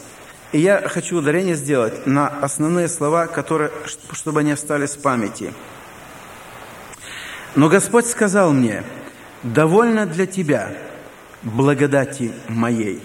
И 0.52 0.60
я 0.60 0.88
хочу 0.88 1.18
ударение 1.18 1.56
сделать 1.56 2.08
на 2.08 2.28
основные 2.28 2.88
слова, 2.88 3.28
которые, 3.28 3.72
чтобы 4.14 4.40
они 4.40 4.52
остались 4.52 4.92
в 4.92 5.02
памяти. 5.02 5.54
Но 7.56 7.70
Господь 7.70 8.06
сказал 8.08 8.54
мне, 8.54 8.84
довольно 9.44 10.06
для 10.06 10.26
тебя 10.26 10.72
благодати 11.44 12.32
моей. 12.48 13.04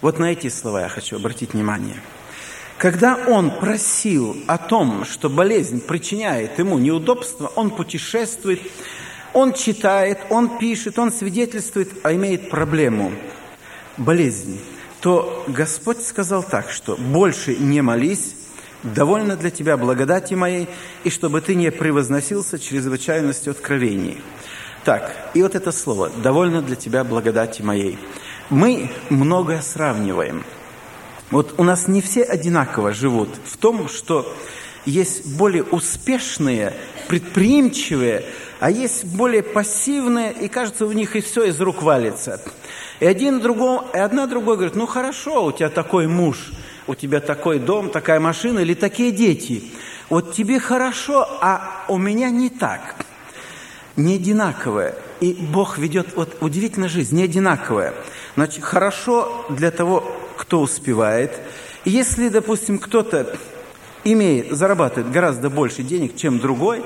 Вот 0.00 0.18
на 0.18 0.32
эти 0.32 0.48
слова 0.48 0.82
я 0.82 0.88
хочу 0.88 1.16
обратить 1.16 1.52
внимание– 1.52 1.96
когда 2.80 3.18
он 3.28 3.50
просил 3.50 4.38
о 4.46 4.56
том, 4.56 5.04
что 5.04 5.28
болезнь 5.28 5.82
причиняет 5.82 6.58
ему 6.58 6.78
неудобства, 6.78 7.52
он 7.54 7.68
путешествует, 7.68 8.62
он 9.34 9.52
читает, 9.52 10.18
он 10.30 10.56
пишет, 10.56 10.98
он 10.98 11.12
свидетельствует, 11.12 11.90
а 12.02 12.14
имеет 12.14 12.48
проблему– 12.48 13.12
болезнь, 13.98 14.58
то 15.02 15.44
Господь 15.46 16.00
сказал 16.00 16.42
так, 16.42 16.70
что 16.70 16.96
«больше 16.96 17.54
не 17.54 17.82
молись, 17.82 18.34
довольно 18.82 19.36
для 19.36 19.50
тебя 19.50 19.76
благодати 19.76 20.32
моей, 20.32 20.66
и 21.04 21.10
чтобы 21.10 21.42
ты 21.42 21.56
не 21.56 21.70
превозносился 21.70 22.58
чрезвычайностью 22.58 23.50
откровений». 23.50 24.16
Так, 24.86 25.14
и 25.34 25.42
вот 25.42 25.54
это 25.54 25.70
слово 25.70 26.10
«довольно 26.22 26.62
для 26.62 26.76
тебя 26.76 27.04
благодати 27.04 27.60
моей». 27.60 27.98
Мы 28.48 28.90
многое 29.10 29.60
сравниваем– 29.60 30.44
вот 31.30 31.54
у 31.58 31.64
нас 31.64 31.88
не 31.88 32.00
все 32.00 32.22
одинаково 32.22 32.92
живут 32.92 33.28
в 33.44 33.56
том, 33.56 33.88
что 33.88 34.32
есть 34.84 35.36
более 35.36 35.62
успешные, 35.64 36.74
предприимчивые, 37.08 38.24
а 38.58 38.70
есть 38.70 39.04
более 39.04 39.42
пассивные, 39.42 40.32
и 40.32 40.48
кажется, 40.48 40.86
у 40.86 40.92
них 40.92 41.16
и 41.16 41.20
все 41.20 41.44
из 41.44 41.60
рук 41.60 41.82
валится. 41.82 42.40
И 42.98 43.06
один 43.06 43.40
другому, 43.40 43.86
и 43.94 43.98
одна 43.98 44.26
другой 44.26 44.56
говорит, 44.56 44.76
ну 44.76 44.86
хорошо, 44.86 45.46
у 45.46 45.52
тебя 45.52 45.70
такой 45.70 46.06
муж, 46.06 46.52
у 46.86 46.94
тебя 46.94 47.20
такой 47.20 47.58
дом, 47.58 47.90
такая 47.90 48.20
машина 48.20 48.60
или 48.60 48.74
такие 48.74 49.12
дети. 49.12 49.70
Вот 50.08 50.34
тебе 50.34 50.58
хорошо, 50.58 51.26
а 51.40 51.84
у 51.88 51.96
меня 51.96 52.30
не 52.30 52.50
так. 52.50 52.96
Не 53.96 54.16
одинаковое. 54.16 54.96
И 55.20 55.32
Бог 55.32 55.78
ведет, 55.78 56.16
вот 56.16 56.36
удивительно 56.40 56.88
жизнь, 56.88 57.16
не 57.16 57.24
одинаковая. 57.24 57.94
Значит, 58.34 58.64
хорошо 58.64 59.46
для 59.50 59.70
того, 59.70 60.19
кто 60.40 60.62
успевает. 60.62 61.38
Если, 61.84 62.30
допустим, 62.30 62.78
кто-то 62.78 63.36
имеет, 64.04 64.52
зарабатывает 64.52 65.12
гораздо 65.12 65.50
больше 65.50 65.82
денег, 65.82 66.16
чем 66.16 66.38
другой, 66.38 66.82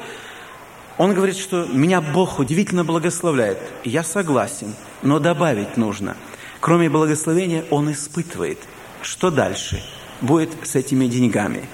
он 0.99 1.14
говорит, 1.14 1.37
что 1.37 1.64
меня 1.66 2.00
Бог 2.00 2.40
удивительно 2.40 2.84
благословляет. 2.84 3.58
Я 3.84 4.02
согласен, 4.02 4.75
но 5.02 5.20
добавить 5.20 5.76
нужно. 5.76 6.16
кроме 6.61 6.88
благословения, 6.88 7.64
он 7.70 7.92
испытывает, 7.92 8.58
что 9.02 9.30
дальше 9.30 9.82
будет 10.20 10.50
с 10.62 10.75
этими 10.75 11.06
деньгами. 11.06 11.68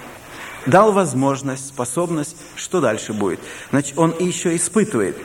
Дал 0.67 0.93
возможность, 0.93 1.69
способность, 1.69 2.37
что 2.57 2.81
дальше 2.81 3.13
будет. 3.13 3.41
Значит, 3.71 3.97
он 3.97 4.15
еще 4.19 4.55
испытывает. 4.57 5.17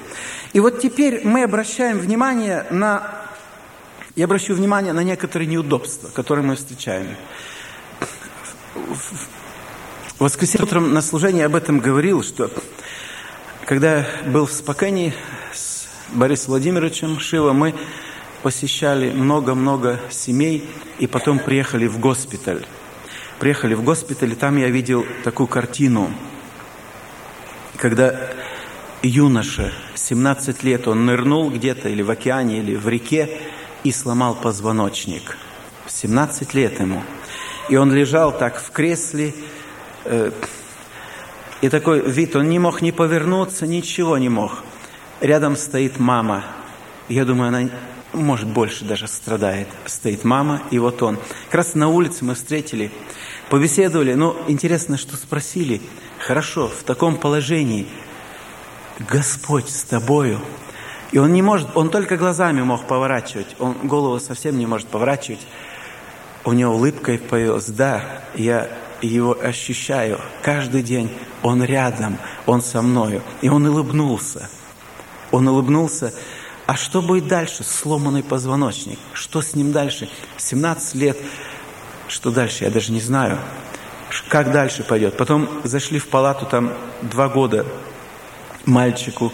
И 0.54 0.60
вот 0.60 0.80
теперь 0.80 1.28
мы 1.28 1.44
обращаем 1.44 1.98
внимание 2.00 2.66
на... 2.70 3.25
Я 4.16 4.26
обращу 4.26 4.56
внимание 4.56 4.94
на 4.94 5.04
некоторые 5.04 5.46
неудобства, 5.46 6.08
которые 6.08 6.46
мы 6.46 6.56
встречаем. 6.56 7.18
В 8.74 10.20
воскресенье 10.20 10.66
утром 10.66 10.94
на 10.94 11.02
служении 11.02 11.44
об 11.44 11.54
этом 11.54 11.80
говорил, 11.80 12.24
что 12.24 12.50
когда 13.66 14.08
был 14.26 14.46
в 14.46 14.54
Спокане 14.54 15.14
с 15.54 15.88
Борисом 16.14 16.52
Владимировичем 16.52 17.20
Шива, 17.20 17.52
мы 17.52 17.76
посещали 18.42 19.12
много-много 19.12 20.00
семей 20.10 20.66
и 20.98 21.08
потом 21.08 21.38
приехали 21.38 21.86
в 21.86 22.00
госпиталь. 22.00 22.66
Приехали 23.40 23.74
в 23.74 23.84
госпиталь, 23.84 24.32
и 24.32 24.36
там 24.36 24.56
я 24.56 24.70
видел 24.70 25.06
такую 25.26 25.48
картину, 25.48 26.10
когда 27.76 28.30
юноша, 29.04 29.74
17 29.94 30.64
лет, 30.64 30.88
он 30.88 31.06
нырнул 31.06 31.52
где-то 31.52 31.90
или 31.90 32.02
в 32.02 32.10
океане, 32.10 32.60
или 32.60 32.78
в 32.78 32.88
реке 32.88 33.42
и 33.86 33.94
сломал 33.94 34.36
позвоночник. 34.36 35.38
17 35.88 36.54
лет 36.54 36.82
ему. 36.82 37.02
И 37.70 37.78
он 37.78 37.94
лежал 37.94 38.38
так 38.38 38.62
в 38.62 38.72
кресле, 38.72 39.34
Э, 40.06 40.32
и 41.62 41.70
такой 41.70 42.00
вид, 42.00 42.36
он 42.36 42.48
не 42.48 42.60
мог 42.60 42.82
ни 42.82 42.92
повернуться, 42.92 43.66
ничего 43.66 44.18
не 44.18 44.30
мог. 44.30 44.64
Рядом 45.20 45.56
стоит 45.56 46.00
мама. 46.00 46.44
Я 47.10 47.26
думаю, 47.26 47.48
она, 47.48 47.70
может, 48.14 48.48
больше 48.48 48.86
даже 48.86 49.08
страдает. 49.08 49.68
Стоит 49.86 50.24
мама, 50.24 50.62
и 50.70 50.78
вот 50.78 51.02
он. 51.02 51.18
Как 51.46 51.56
раз 51.56 51.74
на 51.74 51.88
улице 51.88 52.24
мы 52.24 52.36
встретили, 52.36 52.92
побеседовали. 53.50 54.14
Ну, 54.14 54.36
интересно, 54.48 54.98
что 54.98 55.18
спросили. 55.18 55.82
Хорошо, 56.20 56.68
в 56.68 56.84
таком 56.84 57.18
положении 57.18 57.88
Господь 59.00 59.70
с 59.70 59.84
тобою. 59.84 60.40
И 61.16 61.18
он 61.18 61.32
не 61.32 61.42
может, 61.42 61.70
он 61.76 61.92
только 61.92 62.18
глазами 62.18 62.62
мог 62.62 62.88
поворачивать. 62.88 63.56
Он 63.60 63.74
голову 63.88 64.20
совсем 64.20 64.60
не 64.60 64.66
может 64.66 64.90
поворачивать. 64.90 65.40
У 66.44 66.52
него 66.52 66.76
улыбкой 66.76 67.20
появилась. 67.20 67.68
Да, 67.68 68.04
я 68.36 68.68
его 69.02 69.32
ощущаю 69.42 70.20
каждый 70.44 70.84
день. 70.84 71.10
Он 71.42 71.64
рядом, 71.64 72.18
он 72.46 72.62
со 72.62 72.82
мною. 72.82 73.22
И 73.42 73.48
он 73.48 73.66
улыбнулся. 73.66 74.50
Он 75.32 75.48
улыбнулся. 75.48 76.14
А 76.66 76.76
что 76.76 77.02
будет 77.02 77.30
дальше? 77.30 77.64
Сломанный 77.64 78.22
позвоночник. 78.22 79.00
Что 79.14 79.42
с 79.42 79.56
ним 79.56 79.72
дальше? 79.72 80.10
17 80.36 80.96
лет. 80.96 81.18
Что 82.10 82.30
дальше? 82.30 82.66
Я 82.66 82.72
даже 82.72 82.92
не 82.92 83.00
знаю. 83.00 83.40
Как 84.28 84.52
дальше 84.52 84.84
пойдет? 84.84 85.16
Потом 85.16 85.48
зашли 85.64 85.98
в 85.98 86.10
палату, 86.10 86.46
там 86.46 86.74
два 87.02 87.30
года 87.30 87.66
мальчику. 88.66 89.32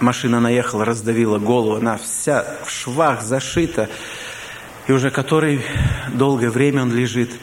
Машина 0.00 0.40
наехала, 0.40 0.84
раздавила 0.84 1.38
голову. 1.38 1.76
Она 1.76 1.98
вся 1.98 2.58
в 2.64 2.70
швах 2.70 3.22
зашита. 3.22 3.88
И 4.86 4.92
уже 4.92 5.10
который 5.10 5.62
долгое 6.12 6.50
время 6.50 6.82
он 6.82 6.92
лежит– 6.92 7.30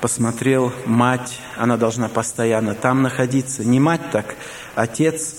посмотрел, 0.00 0.72
мать, 0.86 1.40
она 1.56 1.76
должна 1.76 2.08
постоянно 2.08 2.74
там 2.74 3.02
находиться. 3.02 3.64
Не 3.64 3.80
мать 3.80 4.10
так, 4.10 4.36
отец. 4.74 5.36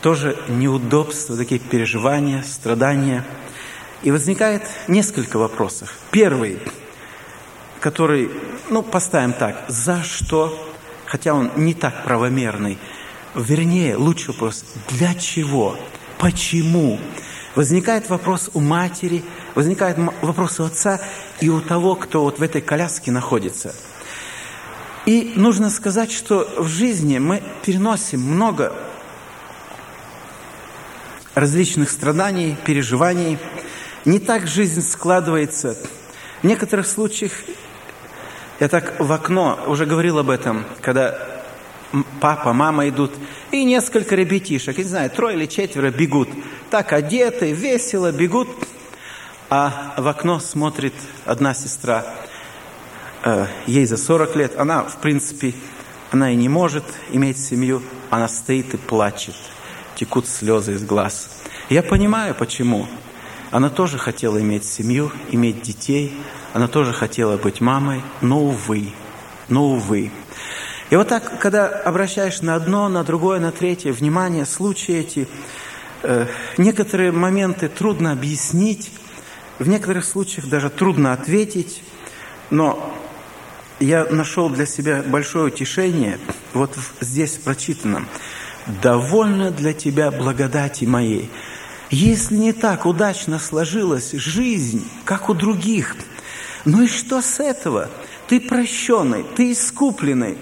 Тоже 0.00 0.36
неудобства, 0.48 1.36
такие 1.36 1.60
переживания, 1.60 2.42
страдания. 2.42 3.24
И 4.02 4.10
возникает 4.10 4.62
несколько 4.88 5.36
вопросов. 5.36 5.94
Первый, 6.10 6.58
который, 7.78 8.28
ну, 8.68 8.82
поставим 8.82 9.32
так, 9.32 9.64
за 9.68 10.02
что, 10.02 10.74
хотя 11.06 11.34
он 11.34 11.52
не 11.54 11.72
так 11.74 12.02
правомерный, 12.02 12.78
вернее, 13.34 13.96
лучший 13.96 14.28
вопрос, 14.28 14.64
для 14.88 15.14
чего, 15.14 15.76
почему? 16.18 16.98
Возникает 17.54 18.08
вопрос 18.08 18.50
у 18.54 18.60
матери, 18.60 19.22
возникает 19.54 19.98
вопрос 20.22 20.60
у 20.60 20.64
отца 20.64 21.00
и 21.40 21.48
у 21.50 21.60
того, 21.60 21.94
кто 21.96 22.22
вот 22.22 22.38
в 22.38 22.42
этой 22.42 22.60
коляске 22.60 23.10
находится– 23.10 23.74
и 25.04 25.32
нужно 25.34 25.68
сказать, 25.68 26.12
что 26.12 26.48
в 26.56 26.68
жизни 26.68 27.18
мы 27.18 27.42
переносим 27.64 28.20
много 28.20 28.72
различных 31.34 31.90
страданий, 31.90 32.56
переживаний. 32.64 33.38
Не 34.04 34.20
так 34.20 34.46
жизнь 34.46 34.82
складывается. 34.82 35.76
В 36.42 36.46
некоторых 36.46 36.86
случаях, 36.86 37.32
я 38.60 38.68
так 38.68 38.94
в 39.00 39.10
окно 39.10 39.58
уже 39.66 39.86
говорил 39.86 40.18
об 40.18 40.30
этом, 40.30 40.64
когда 40.80 41.31
папа, 42.20 42.52
мама 42.52 42.88
идут, 42.88 43.12
и 43.50 43.64
несколько 43.64 44.14
ребятишек, 44.14 44.78
не 44.78 44.84
знаю, 44.84 45.10
трое 45.10 45.36
или 45.36 45.46
четверо 45.46 45.90
бегут. 45.90 46.28
Так 46.70 46.92
одеты, 46.92 47.52
весело 47.52 48.12
бегут, 48.12 48.48
а 49.50 49.94
в 49.96 50.08
окно 50.08 50.40
смотрит 50.40 50.94
одна 51.26 51.54
сестра– 51.54 52.04
Э, 53.24 53.46
ей 53.66 53.86
за 53.86 53.96
40 53.96 54.36
лет, 54.36 54.58
она, 54.58 54.82
в 54.82 54.96
принципе, 54.96 55.54
она 56.10 56.32
и 56.32 56.36
не 56.36 56.48
может 56.48 56.84
иметь 57.12 57.38
семью, 57.38 57.82
она 58.10 58.26
стоит 58.26 58.74
и 58.74 58.76
плачет, 58.76 59.36
текут 59.94 60.26
слезы 60.26 60.74
из 60.74 60.84
глаз. 60.84 61.30
Я 61.68 61.82
понимаю, 61.82 62.34
почему. 62.34 62.86
Она 63.52 63.70
тоже 63.70 63.98
хотела 63.98 64.40
иметь 64.40 64.64
семью, 64.64 65.12
иметь 65.30 65.62
детей, 65.62 66.12
она 66.52 66.66
тоже 66.66 66.92
хотела 66.92 67.36
быть 67.36 67.60
мамой, 67.60 68.02
но 68.20 68.42
увы, 68.42 68.92
но 69.48 69.66
увы. 69.66 70.10
И 70.92 70.94
вот 70.94 71.08
так, 71.08 71.38
когда 71.38 71.68
обращаешь 71.68 72.42
на 72.42 72.54
одно, 72.54 72.86
на 72.90 73.02
другое, 73.02 73.40
на 73.40 73.50
третье 73.50 73.94
внимание, 73.94 74.44
случаи 74.44 74.96
эти, 74.96 75.26
э, 76.02 76.26
некоторые 76.58 77.12
моменты 77.12 77.70
трудно 77.70 78.12
объяснить, 78.12 78.90
в 79.58 79.66
некоторых 79.66 80.04
случаях 80.04 80.50
даже 80.50 80.68
трудно 80.68 81.14
ответить, 81.14 81.82
но 82.50 82.94
я 83.80 84.04
нашел 84.04 84.50
для 84.50 84.66
себя 84.66 85.02
большое 85.02 85.46
утешение 85.46 86.18
вот 86.52 86.76
здесь 87.00 87.38
прочитанном. 87.38 88.06
«Довольно 88.82 89.50
для 89.50 89.72
тебя 89.72 90.10
благодати 90.10 90.84
моей». 90.84 91.30
Если 91.88 92.34
не 92.34 92.52
так 92.52 92.84
удачно 92.84 93.38
сложилась 93.38 94.12
жизнь, 94.12 94.86
как 95.06 95.30
у 95.30 95.34
других, 95.34 95.96
ну 96.66 96.82
и 96.82 96.86
что 96.86 97.22
с 97.22 97.40
этого? 97.40 97.88
Ты 98.28 98.40
прощенный, 98.40 99.24
ты 99.36 99.52
искупленный. 99.52 100.36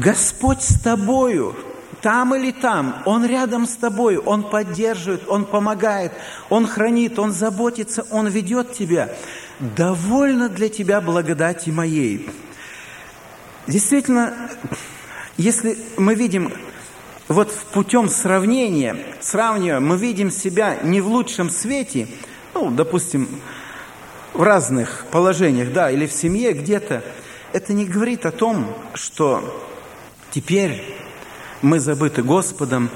Господь 0.00 0.62
с 0.62 0.78
тобою, 0.80 1.56
там 2.02 2.34
или 2.34 2.52
там, 2.52 3.02
Он 3.06 3.24
рядом 3.24 3.66
с 3.66 3.76
тобой, 3.76 4.18
Он 4.18 4.48
поддерживает, 4.48 5.26
Он 5.28 5.44
помогает, 5.44 6.12
Он 6.50 6.66
хранит, 6.66 7.18
Он 7.18 7.32
заботится, 7.32 8.06
Он 8.10 8.28
ведет 8.28 8.72
тебя. 8.72 9.10
Довольно 9.58 10.48
для 10.48 10.68
тебя 10.68 11.00
благодати 11.00 11.70
моей. 11.70 12.28
Действительно, 13.66 14.34
если 15.36 15.78
мы 15.96 16.14
видим 16.14 16.52
вот 17.28 17.52
путем 17.72 18.08
сравнения, 18.08 18.96
сравнивая, 19.20 19.80
мы 19.80 19.96
видим 19.96 20.30
себя 20.30 20.76
не 20.82 21.00
в 21.00 21.08
лучшем 21.08 21.50
свете, 21.50 22.06
ну, 22.54 22.70
допустим, 22.70 23.28
в 24.32 24.42
разных 24.42 25.06
положениях, 25.10 25.72
да, 25.72 25.90
или 25.90 26.06
в 26.06 26.12
семье 26.12 26.52
где-то, 26.52 27.02
это 27.52 27.72
не 27.72 27.86
говорит 27.86 28.26
о 28.26 28.30
том, 28.30 28.66
что 28.94 29.66
теперь 30.30 30.82
мы 31.62 31.80
забыты 31.80 32.22
Господом 32.22 32.90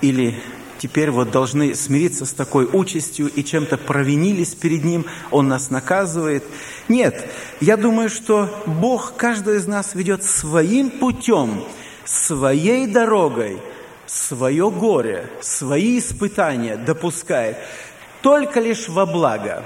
или 0.00 0.40
теперь 0.78 1.10
вот 1.10 1.30
должны 1.30 1.74
смириться 1.74 2.26
с 2.26 2.32
такой 2.32 2.66
участью 2.66 3.30
и 3.34 3.42
чем-то 3.42 3.78
провинились 3.78 4.54
перед 4.54 4.84
Ним, 4.84 5.06
Он 5.30 5.48
нас 5.48 5.70
наказывает. 5.70 6.44
Нет, 6.88 7.26
я 7.60 7.76
думаю, 7.76 8.10
что 8.10 8.62
Бог 8.66 9.16
каждого 9.16 9.54
из 9.56 9.66
нас 9.66 9.94
ведет 9.94 10.22
своим 10.22 10.90
путем, 10.90 11.64
своей 12.04 12.86
дорогой, 12.86 13.60
свое 14.06 14.70
горе, 14.70 15.30
свои 15.40 15.98
испытания 15.98 16.76
допускает 16.76 17.56
только 18.20 18.60
лишь 18.60 18.88
во 18.88 19.06
благо. 19.06 19.64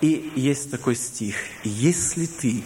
И 0.00 0.32
есть 0.34 0.70
такой 0.70 0.96
стих. 0.96 1.36
«Если 1.62 2.26
ты 2.26 2.62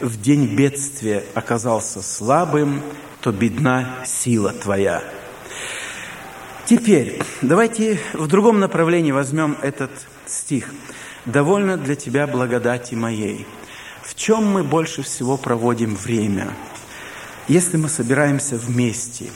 в 0.00 0.20
день 0.20 0.54
бедствия 0.54 1.24
оказался 1.34 2.02
слабым, 2.02 2.82
то 3.24 3.32
бедна 3.32 4.04
сила 4.04 4.52
твоя». 4.52 5.02
Теперь 6.66 7.22
давайте 7.40 7.98
в 8.12 8.26
другом 8.26 8.60
направлении 8.60 9.12
возьмем 9.12 9.56
этот 9.62 9.90
стих. 10.26 10.68
«Довольно 11.24 11.78
для 11.78 11.94
тебя 11.94 12.26
благодати 12.26 12.94
моей». 12.94 13.46
В 14.02 14.14
чем 14.14 14.44
мы 14.44 14.62
больше 14.62 15.02
всего 15.02 15.38
проводим 15.38 15.96
время? 15.96 16.54
Если 17.48 17.78
мы 17.78 17.88
собираемся 17.88 18.56
вместе. 18.56 19.30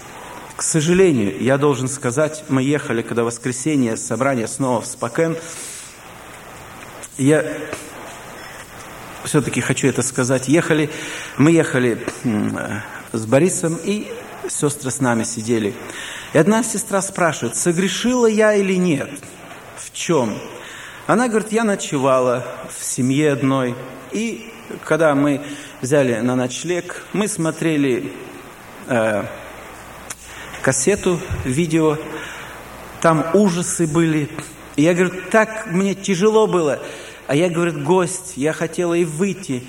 К 0.56 0.62
сожалению, 0.62 1.42
я 1.42 1.56
должен 1.56 1.88
сказать, 1.88 2.44
мы 2.50 2.62
ехали, 2.62 3.00
когда 3.00 3.24
воскресенье 3.24 3.96
собрание 3.96 4.48
снова 4.48 4.82
в 4.82 4.86
Спокен, 4.86 5.34
Я 7.16 7.42
все-таки 9.24 9.62
хочу 9.62 9.88
это 9.88 10.02
сказать. 10.02 10.46
Ехали, 10.48 10.90
мы 11.38 11.52
ехали 11.52 12.06
с 13.18 13.26
Борисом, 13.26 13.78
и 13.82 14.10
сестры 14.48 14.90
с 14.90 15.00
нами 15.00 15.24
сидели. 15.24 15.74
И 16.32 16.38
одна 16.38 16.62
сестра 16.62 17.02
спрашивает, 17.02 17.56
согрешила 17.56 18.26
я 18.26 18.54
или 18.54 18.74
нет? 18.74 19.10
В 19.76 19.92
чем? 19.92 20.38
Она 21.06 21.28
говорит, 21.28 21.52
я 21.52 21.64
ночевала 21.64 22.46
в 22.70 22.84
семье 22.84 23.32
одной. 23.32 23.74
И 24.12 24.52
когда 24.84 25.14
мы 25.14 25.40
взяли 25.80 26.20
на 26.20 26.36
ночлег, 26.36 27.04
мы 27.12 27.28
смотрели 27.28 28.12
э, 28.86 29.24
кассету, 30.60 31.18
видео, 31.44 31.96
там 33.00 33.24
ужасы 33.34 33.86
были. 33.86 34.28
И 34.76 34.82
я 34.82 34.94
говорю, 34.94 35.12
так 35.30 35.66
мне 35.68 35.94
тяжело 35.94 36.46
было. 36.46 36.80
А 37.26 37.34
я, 37.34 37.48
говорит, 37.48 37.82
гость, 37.82 38.34
я 38.36 38.52
хотела 38.52 38.94
и 38.94 39.04
выйти. 39.04 39.64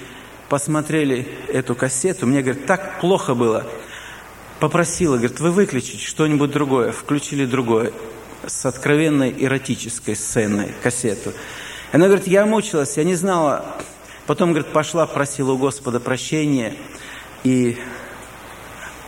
Посмотрели 0.50 1.28
эту 1.48 1.76
кассету, 1.76 2.26
мне, 2.26 2.42
говорит, 2.42 2.66
так 2.66 3.00
плохо 3.00 3.36
было. 3.36 3.66
Попросила, 4.60 5.18
говорит, 5.18 5.40
вы 5.40 5.52
выключите 5.52 6.04
что-нибудь 6.04 6.52
другое. 6.52 6.92
Включили 6.92 7.46
другое 7.46 7.94
с 8.46 8.66
откровенной 8.66 9.34
эротической 9.38 10.16
сценой 10.16 10.74
кассету. 10.82 11.34
Она 11.92 12.08
говорит, 12.08 12.28
я 12.28 12.46
мучилась, 12.46 12.98
я 12.98 13.04
не 13.04 13.16
знала. 13.16 13.64
Потом, 14.26 14.54
говорит, 14.54 14.72
пошла, 14.74 15.06
просила 15.06 15.52
у 15.52 15.58
Господа 15.58 16.00
прощения. 16.00 16.76
И 17.44 17.78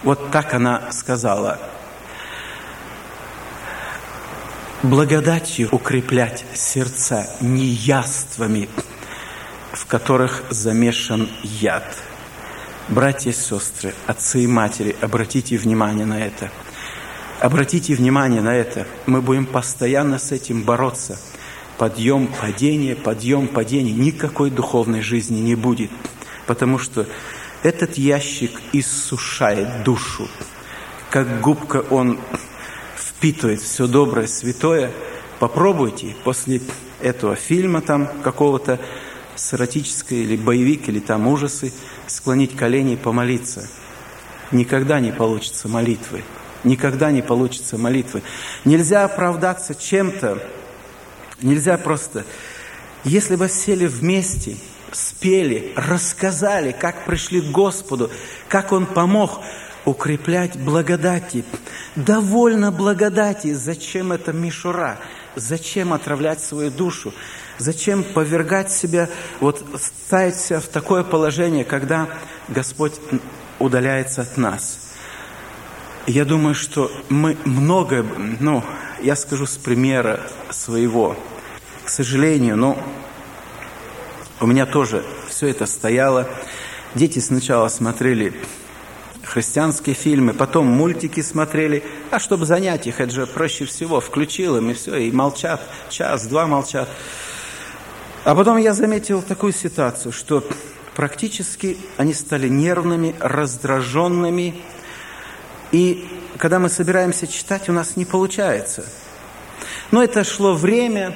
вот 0.03 0.31
так 0.31 0.53
она 0.53 0.91
сказала– 0.91 1.59
благодатью 4.83 5.69
укреплять 5.71 6.43
сердца 6.53 7.27
неяствами, 7.39 8.67
в 9.73 9.85
которых 9.85 10.43
замешан 10.49 11.29
яд. 11.43 11.97
Братья 12.89 13.29
и 13.29 13.33
сестры, 13.33 13.93
отцы 14.07 14.43
и 14.43 14.47
матери, 14.47 14.95
обратите 15.01 15.57
внимание 15.57 16.05
на 16.05 16.19
это. 16.19 16.51
Обратите 17.39 17.95
внимание 17.95 18.41
на 18.41 18.55
это. 18.55 18.85
Мы 19.05 19.21
будем 19.21 19.45
постоянно 19.45 20.19
с 20.19 20.31
этим 20.31 20.63
бороться. 20.63 21.19
Подъем, 21.77 22.27
падение, 22.27 22.95
подъем, 22.95 23.47
падение. 23.47 23.93
Никакой 23.93 24.51
духовной 24.51 25.01
жизни 25.01 25.39
не 25.39 25.55
будет. 25.55 25.89
Потому 26.45 26.77
что 26.77 27.07
этот 27.63 27.97
ящик 27.97 28.61
иссушает 28.73 29.83
душу. 29.83 30.27
Как 31.09 31.41
губка 31.41 31.77
он 31.89 32.19
впитывает 32.95 33.61
все 33.61 33.87
доброе, 33.87 34.27
святое, 34.27 34.91
попробуйте 35.39 36.15
после 36.23 36.61
этого 37.01 37.35
фильма 37.35 37.81
там 37.81 38.07
какого-то 38.23 38.79
с 39.35 39.53
эротической 39.53 40.19
или 40.19 40.35
боевик, 40.35 40.89
или 40.89 40.99
там 40.99 41.27
ужасы, 41.27 41.73
склонить 42.07 42.55
колени 42.55 42.93
и 42.93 42.97
помолиться. 42.97 43.67
Никогда 44.51 44.99
не 44.99 45.11
получится 45.11 45.67
молитвы. 45.67 46.23
Никогда 46.63 47.11
не 47.11 47.21
получится 47.21 47.77
молитвы. 47.77 48.21
Нельзя 48.65 49.05
оправдаться 49.05 49.75
чем-то. 49.75 50.41
Нельзя 51.41 51.77
просто... 51.77 52.25
Если 53.03 53.35
бы 53.35 53.49
сели 53.49 53.87
вместе, 53.87 54.57
спели, 54.91 55.73
рассказали, 55.75 56.71
как 56.71 57.03
пришли 57.05 57.41
к 57.41 57.45
Господу, 57.45 58.11
как 58.47 58.71
Он 58.71 58.85
помог, 58.85 59.41
укреплять 59.85 60.55
благодати. 60.55 61.43
Довольно 61.95 62.71
благодати. 62.71 63.53
Зачем 63.53 64.11
это 64.11 64.33
мишура? 64.33 64.99
Зачем 65.35 65.93
отравлять 65.93 66.41
свою 66.41 66.69
душу? 66.69 67.13
Зачем 67.61 68.03
повергать 68.03 68.71
себя, 68.71 69.07
вот 69.39 69.63
ставить 69.79 70.35
себя 70.35 70.59
в 70.59 70.65
такое 70.65 71.03
положение, 71.03 71.63
когда 71.63 72.07
Господь 72.47 72.93
удаляется 73.59 74.23
от 74.23 74.35
нас? 74.35 74.93
Я 76.07 76.25
думаю, 76.25 76.55
что 76.55 76.91
мы 77.09 77.37
много, 77.45 78.03
ну, 78.39 78.63
я 79.03 79.15
скажу 79.15 79.45
с 79.45 79.57
примера 79.57 80.21
своего. 80.49 81.15
К 81.85 81.89
сожалению, 81.89 82.57
но 82.57 82.83
у 84.39 84.47
меня 84.47 84.65
тоже 84.65 85.03
все 85.29 85.49
это 85.49 85.67
стояло. 85.67 86.27
Дети 86.95 87.19
сначала 87.19 87.67
смотрели 87.67 88.33
христианские 89.23 89.93
фильмы, 89.93 90.33
потом 90.33 90.65
мультики 90.65 91.21
смотрели. 91.21 91.83
А 92.09 92.17
чтобы 92.17 92.47
занять 92.47 92.87
их, 92.87 92.99
это 92.99 93.11
же 93.13 93.27
проще 93.27 93.65
всего. 93.65 94.01
Включил 94.01 94.57
им 94.57 94.71
и 94.71 94.73
все, 94.73 94.95
и 94.95 95.11
молчат. 95.11 95.61
Час-два 95.91 96.47
молчат. 96.47 96.89
А 98.23 98.35
потом 98.35 98.57
я 98.57 98.73
заметил 98.73 99.23
такую 99.23 99.51
ситуацию, 99.51 100.11
что 100.11 100.47
практически 100.95 101.77
они 101.97 102.13
стали 102.13 102.47
нервными, 102.47 103.15
раздраженными. 103.19 104.61
И 105.71 106.07
когда 106.37 106.59
мы 106.59 106.69
собираемся 106.69 107.25
читать, 107.25 107.67
у 107.67 107.73
нас 107.73 107.95
не 107.95 108.05
получается. 108.05 108.85
Но 109.89 110.03
это 110.03 110.23
шло 110.23 110.53
время, 110.53 111.15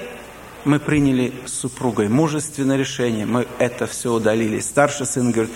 мы 0.65 0.79
приняли 0.79 1.31
с 1.45 1.53
супругой 1.53 2.09
мужественное 2.09 2.75
решение, 2.75 3.27
мы 3.27 3.47
это 3.59 3.85
все 3.85 4.11
удалили. 4.11 4.59
Старший 4.59 5.05
сын 5.05 5.31
говорит, 5.31 5.53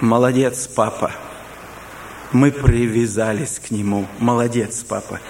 молодец, 0.00 0.66
папа, 0.66 1.12
мы 2.32 2.50
привязались 2.50 3.60
к 3.60 3.70
нему. 3.70 4.06
Молодец, 4.18 4.84
папа. 4.86 5.20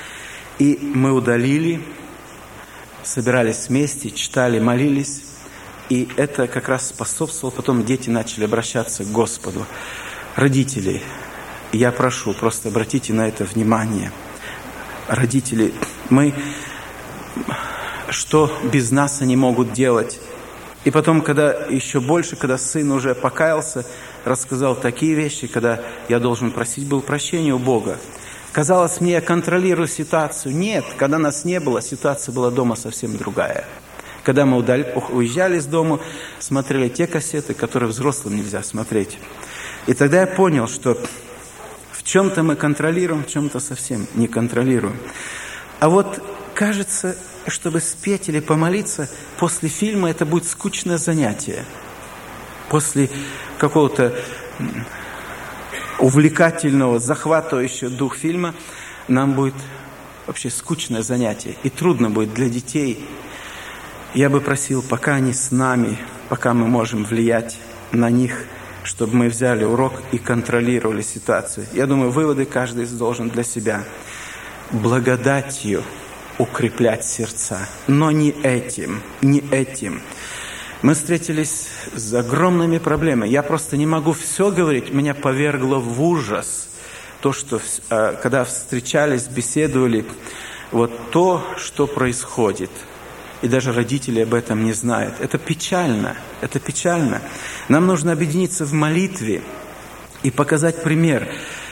И 0.58 0.78
мы 0.80 1.12
удалили, 1.12 1.82
собирались 3.02 3.68
вместе, 3.68 4.10
читали, 4.10 4.58
молились. 4.58 5.24
И 5.92 6.09
это 6.16 6.48
как 6.48 6.70
раз 6.70 6.88
способствовало, 6.88 7.55
потом 7.55 7.85
дети 7.85 8.09
начали 8.09 8.46
обращаться 8.46 9.05
к 9.05 9.12
Господу. 9.12 9.66
Родители, 10.37 11.02
я 11.70 11.92
прошу, 11.92 12.33
просто 12.33 12.70
обратите 12.70 13.12
на 13.12 13.28
это 13.28 13.44
внимание. 13.44 14.11
Родители, 15.07 15.74
мы, 16.09 16.33
что 18.09 18.50
без 18.72 18.90
нас 18.90 19.20
они 19.20 19.37
могут 19.37 19.74
делать? 19.74 20.18
И 20.85 20.90
потом, 20.90 21.20
когда 21.20 21.52
еще 21.66 22.00
больше, 22.00 22.37
когда 22.37 22.57
сын 22.57 22.90
уже 22.90 23.14
покаялся, 23.14 23.85
рассказал 24.24 24.74
такие 24.74 25.12
вещи, 25.12 25.46
когда 25.46 25.83
я 26.09 26.20
должен 26.20 26.52
просить 26.52 26.87
был 26.87 27.02
прощения 27.02 27.52
у 27.52 27.59
Бога. 27.59 27.98
Казалось 28.52 29.02
мне, 29.02 29.12
я 29.12 29.20
контролирую 29.20 29.88
ситуацию. 29.88 30.57
Нет, 30.57 30.87
когда 30.96 31.18
нас 31.18 31.44
не 31.44 31.61
было, 31.61 31.83
ситуация 31.83 32.33
была 32.33 32.50
дома 32.50 32.76
совсем 32.76 33.18
другая. 33.18 33.66
Когда 34.22 34.46
мы 34.46 34.58
уезжали 34.58 35.58
из 35.58 35.66
дома, 35.66 36.00
смотрели 36.38 36.88
те 36.88 37.06
кассеты, 37.06 37.54
которые 37.54 37.90
взрослым 37.90 38.37
нельзя 38.37 38.62
смотреть. 38.62 39.18
И 39.87 39.94
тогда 39.94 40.20
я 40.20 40.26
понял, 40.26 40.68
что 40.68 40.96
в 41.90 42.04
чем-то 42.04 42.42
мы 42.42 42.56
контролируем, 42.56 43.24
в 43.24 43.28
чем-то 43.28 43.58
совсем 43.58 44.06
не 44.14 44.28
контролируем. 44.28 44.96
А 45.80 45.88
вот 45.88 46.22
кажется, 46.54 47.16
чтобы 47.48 47.80
спеть 47.80 48.28
или 48.28 48.40
помолиться, 48.40 49.08
после 49.38 49.68
фильма 49.68 50.11
это 50.11 50.24
будет 50.24 50.46
скучное 50.46 50.98
занятие. 50.98 51.64
После 52.68 53.11
какого-то 53.58 54.14
увлекательного, 55.98 56.98
захватывающего 57.00 57.90
дух 57.90 58.16
фильма 58.16 58.54
нам 59.08 59.32
будет 59.35 59.54
вообще 60.26 60.50
скучное 60.50 61.02
занятие. 61.02 61.56
И 61.62 61.70
трудно 61.70 62.11
будет 62.11 62.35
для 62.35 62.48
детей. 62.48 63.04
Я 64.14 64.29
бы 64.29 64.42
просил, 64.42 64.83
пока 64.83 65.14
они 65.14 65.33
с 65.33 65.51
нами, 65.51 65.96
пока 66.29 66.53
мы 66.53 66.66
можем 66.66 67.03
влиять 67.05 67.59
на 67.92 68.11
них, 68.11 68.44
чтобы 68.85 69.16
мы 69.16 69.29
взяли 69.31 69.64
урок 69.64 70.03
и 70.12 70.18
контролировали 70.18 71.01
ситуацию. 71.01 71.66
Я 71.72 71.87
думаю, 71.87 72.11
выводы 72.11 72.44
каждый 72.44 72.85
должен 72.87 73.31
для 73.31 73.42
себя. 73.42 73.85
Благодатью 74.70 75.83
укреплять 76.37 77.07
сердца. 77.07 77.66
Но 77.87 78.11
не 78.11 78.31
этим, 78.31 79.01
не 79.22 79.40
этим. 79.51 80.03
Мы 80.83 80.92
встретились 80.92 81.68
с 81.94 82.12
огромными 82.12 82.77
проблемами. 82.77 83.31
Я 83.31 83.42
просто 83.42 83.79
не 83.79 83.87
могу 83.87 84.12
все 84.12 84.51
говорить. 84.51 84.92
Меня 84.92 85.14
повергло 85.14 85.79
в 85.79 86.03
ужас 86.03 86.68
то, 87.22 87.33
что 87.33 87.62
а, 87.88 88.14
когда 88.14 88.44
встречались, 88.44 89.27
беседовали, 89.27 90.05
вот 90.70 90.92
то, 91.12 91.42
что 91.57 91.87
происходит. 91.87 92.70
И 93.42 93.48
даже 93.48 93.72
родители 93.72 94.20
об 94.20 94.35
этом 94.35 94.64
не 94.64 94.72
знают. 94.72 95.14
Это 95.20 95.37
печально. 95.37 96.16
Это 96.40 96.61
печально. 96.61 97.20
Нам 97.68 97.87
нужно 97.87 98.12
объединиться 98.12 98.64
в 98.64 98.72
молитве 98.72 99.42
и 100.22 100.31
показать 100.31 100.83
пример. 100.83 101.28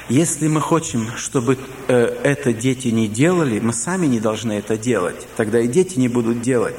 Если 0.08 0.48
мы 0.48 0.60
хотим, 0.60 1.16
чтобы 1.16 1.56
э, 1.86 1.94
это 2.24 2.52
дети 2.52 2.88
не 2.88 3.06
делали, 3.06 3.60
мы 3.60 3.72
сами 3.72 4.06
не 4.06 4.18
должны 4.18 4.54
это 4.54 4.76
делать. 4.76 5.28
Тогда 5.36 5.60
и 5.60 5.68
дети 5.68 6.00
не 6.00 6.08
будут 6.08 6.42
делать. 6.42 6.74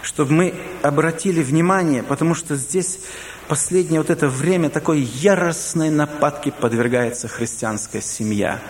Чтобы 0.00 0.32
мы 0.32 0.54
обратили 0.82 1.42
внимание, 1.42 2.02
потому 2.02 2.34
что 2.34 2.56
здесь 2.56 3.00
последнее 3.48 4.00
вот 4.00 4.08
это 4.08 4.28
время 4.28 4.70
такой 4.70 5.00
яростной 5.00 5.90
нападки 5.90 6.52
подвергается 6.58 7.28
христианская 7.28 8.00
семья. 8.00 8.60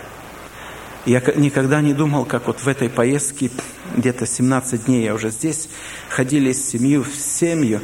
Я 1.07 1.21
никогда 1.37 1.83
не 1.83 1.93
думал, 1.93 2.25
как 2.25 2.47
вот 2.47 2.61
в 2.61 2.69
этой 2.69 2.89
поездке, 2.89 3.51
где-то 3.95 4.27
17 4.27 4.87
дней 4.87 5.05
я 5.05 5.15
уже 5.15 5.31
здесь, 5.31 5.69
ходили 6.09 6.53
с 6.53 6.71
семью 6.71 7.05
в 7.05 7.15
семью, 7.15 7.81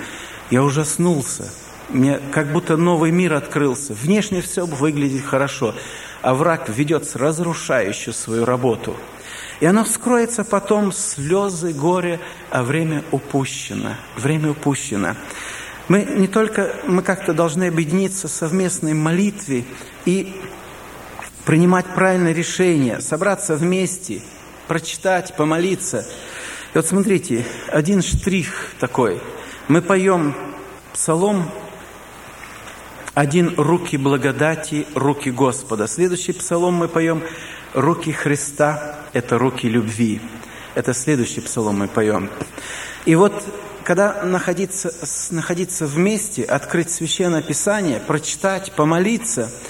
я 0.51 0.63
ужаснулся. 0.63 1.51
Мне 1.91 2.19
как 2.33 2.53
будто 2.53 2.77
новый 2.77 3.11
мир 3.11 3.35
открылся. 3.35 3.93
Внешне 3.93 4.41
все 4.41 4.65
выглядит 4.65 5.25
хорошо, 5.25 5.75
а 6.23 6.35
враг 6.35 6.69
ведет 6.69 7.15
разрушающую 7.15 8.15
свою 8.15 8.45
работу. 8.45 8.97
И 9.61 9.67
оно 9.67 9.85
вскроется 9.85 10.43
потом 10.43 10.91
слезы, 10.91 11.73
горе, 11.73 12.21
а 12.51 12.63
время 12.63 13.05
упущено. 13.11 13.97
Время 14.17 14.53
упущено. 14.53 15.15
Мы 15.89 16.05
не 16.05 16.29
только, 16.29 16.75
мы 16.87 17.03
как-то 17.03 17.35
должны 17.35 17.65
объединиться 17.65 18.29
в 18.29 18.31
совместной 18.31 18.95
молитве 18.95 19.65
и 20.07 20.41
принимать 21.45 21.87
правильное 21.95 22.33
решение, 22.33 23.01
собраться 23.01 23.57
вместе, 23.57 24.23
прочитать, 24.69 25.35
помолиться. 25.37 26.07
И 26.75 26.79
вот 26.79 26.87
смотрите, 26.87 27.45
один 27.69 28.03
штрих 28.03 28.73
такой. 28.79 29.21
Мы 29.69 29.83
поем 29.83 30.35
псалом 30.93 31.51
один 33.15 33.55
«Руки 33.57 33.97
благодати, 33.97 34.87
руки 34.95 35.31
Господа». 35.31 35.89
Следующий 35.89 36.33
псалом 36.33 36.75
мы 36.75 36.89
поем 36.89 37.23
«Руки 37.75 38.13
Христа»– 38.13 38.99
это 39.13 39.39
руки 39.39 39.69
любви. 39.69 40.21
Это 40.75 40.95
следующий 40.95 41.41
псалом 41.41 41.79
мы 41.81 41.89
поем. 41.89 42.31
И 43.05 43.17
вот 43.17 43.33
когда 43.83 44.23
находиться, 44.23 44.93
находиться 45.31 45.87
вместе, 45.87 46.45
открыть 46.45 46.91
Священное 46.91 47.43
Писание, 47.43 47.99
прочитать, 47.99 48.73
помолиться– 48.73 49.51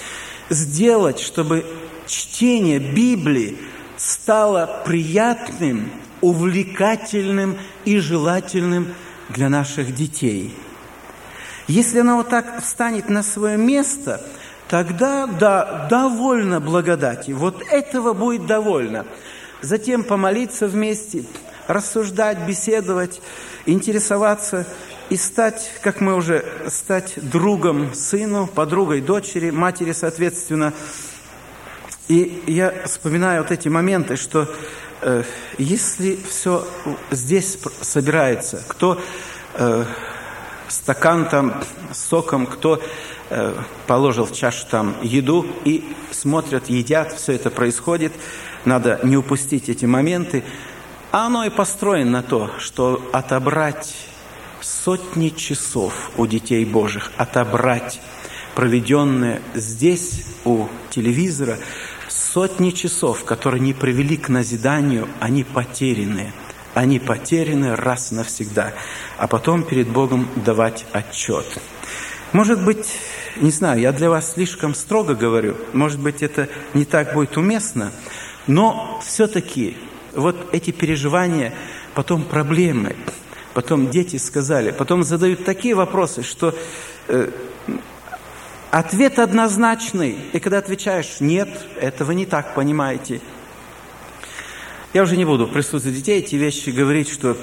сделать, 0.51 1.19
чтобы 1.19 1.65
чтение 2.05 2.79
Библии 2.79 3.57
стало 3.97 4.81
приятным, 4.85 5.91
увлекательным 6.21 7.57
и 7.85 7.97
желательным 7.97 8.93
для 9.29 9.49
наших 9.49 9.95
детей. 9.95 10.55
Если 11.67 11.99
оно 11.99 12.17
вот 12.17 12.29
так 12.29 12.61
встанет 12.61 13.09
на 13.09 13.23
свое 13.23 13.57
место, 13.57 14.21
тогда, 14.67 15.25
да, 15.25 15.87
довольно 15.89 16.59
благодати. 16.59 17.31
Вот 17.31 17.63
этого 17.69 18.13
будет 18.13 18.45
довольно. 18.45 19.05
Затем 19.61 20.03
помолиться 20.03 20.67
вместе, 20.67 21.23
рассуждать, 21.67 22.39
беседовать, 22.47 23.21
интересоваться 23.65 24.67
и 25.11 25.17
стать, 25.17 25.69
как 25.81 25.99
мы 25.99 26.15
уже, 26.15 26.45
стать 26.69 27.15
другом 27.17 27.93
сыну, 27.93 28.47
подругой 28.47 29.01
дочери, 29.01 29.49
матери, 29.49 29.91
соответственно. 29.91 30.73
И 32.07 32.41
я 32.47 32.73
вспоминаю 32.85 33.41
вот 33.41 33.51
эти 33.51 33.67
моменты, 33.67 34.15
что 34.15 34.47
э, 35.01 35.23
если 35.57 36.17
все 36.29 36.65
здесь 37.11 37.57
собирается, 37.81 38.63
кто 38.69 39.01
э, 39.55 39.83
стакан 40.69 41.27
там 41.27 41.61
с 41.91 42.05
соком, 42.05 42.45
кто 42.45 42.81
э, 43.29 43.53
положил 43.87 44.23
в 44.23 44.31
чашу 44.31 44.65
там 44.71 44.95
еду 45.01 45.45
и 45.65 45.93
смотрят, 46.11 46.69
едят, 46.69 47.11
все 47.11 47.33
это 47.33 47.49
происходит, 47.49 48.13
надо 48.63 49.01
не 49.03 49.17
упустить 49.17 49.67
эти 49.67 49.83
моменты. 49.83 50.45
А 51.11 51.25
оно 51.25 51.43
и 51.43 51.49
построено 51.49 52.11
на 52.11 52.23
то, 52.23 52.49
что 52.59 53.09
отобрать 53.11 53.93
сотни 54.61 55.29
часов 55.29 56.11
у 56.17 56.27
детей 56.27 56.63
Божьих, 56.65 57.11
отобрать 57.17 57.99
проведенные 58.55 59.41
здесь 59.53 60.25
у 60.45 60.67
телевизора, 60.89 61.57
сотни 62.07 62.71
часов, 62.71 63.23
которые 63.23 63.61
не 63.61 63.73
привели 63.73 64.17
к 64.17 64.29
назиданию, 64.29 65.07
они 65.19 65.43
потеряны. 65.43 66.33
Они 66.73 66.99
потеряны 66.99 67.75
раз 67.75 68.11
навсегда, 68.11 68.73
а 69.17 69.27
потом 69.27 69.63
перед 69.63 69.89
Богом 69.89 70.27
давать 70.37 70.85
отчет. 70.93 71.45
Может 72.31 72.63
быть, 72.63 72.97
не 73.35 73.51
знаю, 73.51 73.81
я 73.81 73.91
для 73.91 74.09
вас 74.09 74.33
слишком 74.33 74.73
строго 74.73 75.15
говорю, 75.15 75.57
может 75.73 75.99
быть, 75.99 76.23
это 76.23 76.47
не 76.73 76.85
так 76.85 77.13
будет 77.13 77.35
уместно, 77.35 77.91
но 78.47 79.01
все-таки 79.05 79.75
вот 80.13 80.37
эти 80.53 80.71
переживания, 80.71 81.53
потом 81.93 82.23
проблемы, 82.23 82.95
потом 83.53 83.89
дети 83.89 84.17
сказали, 84.17 84.71
потом 84.71 85.03
задают 85.03 85.43
такие 85.45 85.75
вопросы, 85.75 86.23
что 86.23 86.55
э, 87.07 87.29
ответ 88.69 89.19
однозначный. 89.19 90.17
И 90.33 90.39
когда 90.39 90.57
отвечаешь 90.59 91.19
«нет», 91.19 91.49
этого 91.79 92.11
не 92.11 92.25
так, 92.25 92.55
понимаете. 92.55 93.21
Я 94.93 95.03
уже 95.03 95.17
не 95.17 95.25
буду 95.25 95.45
в 95.45 95.53
присутствии 95.53 95.91
детей 95.91 96.19
эти 96.19 96.35
вещи 96.35 96.69
говорить, 96.69 97.09
что 97.09 97.37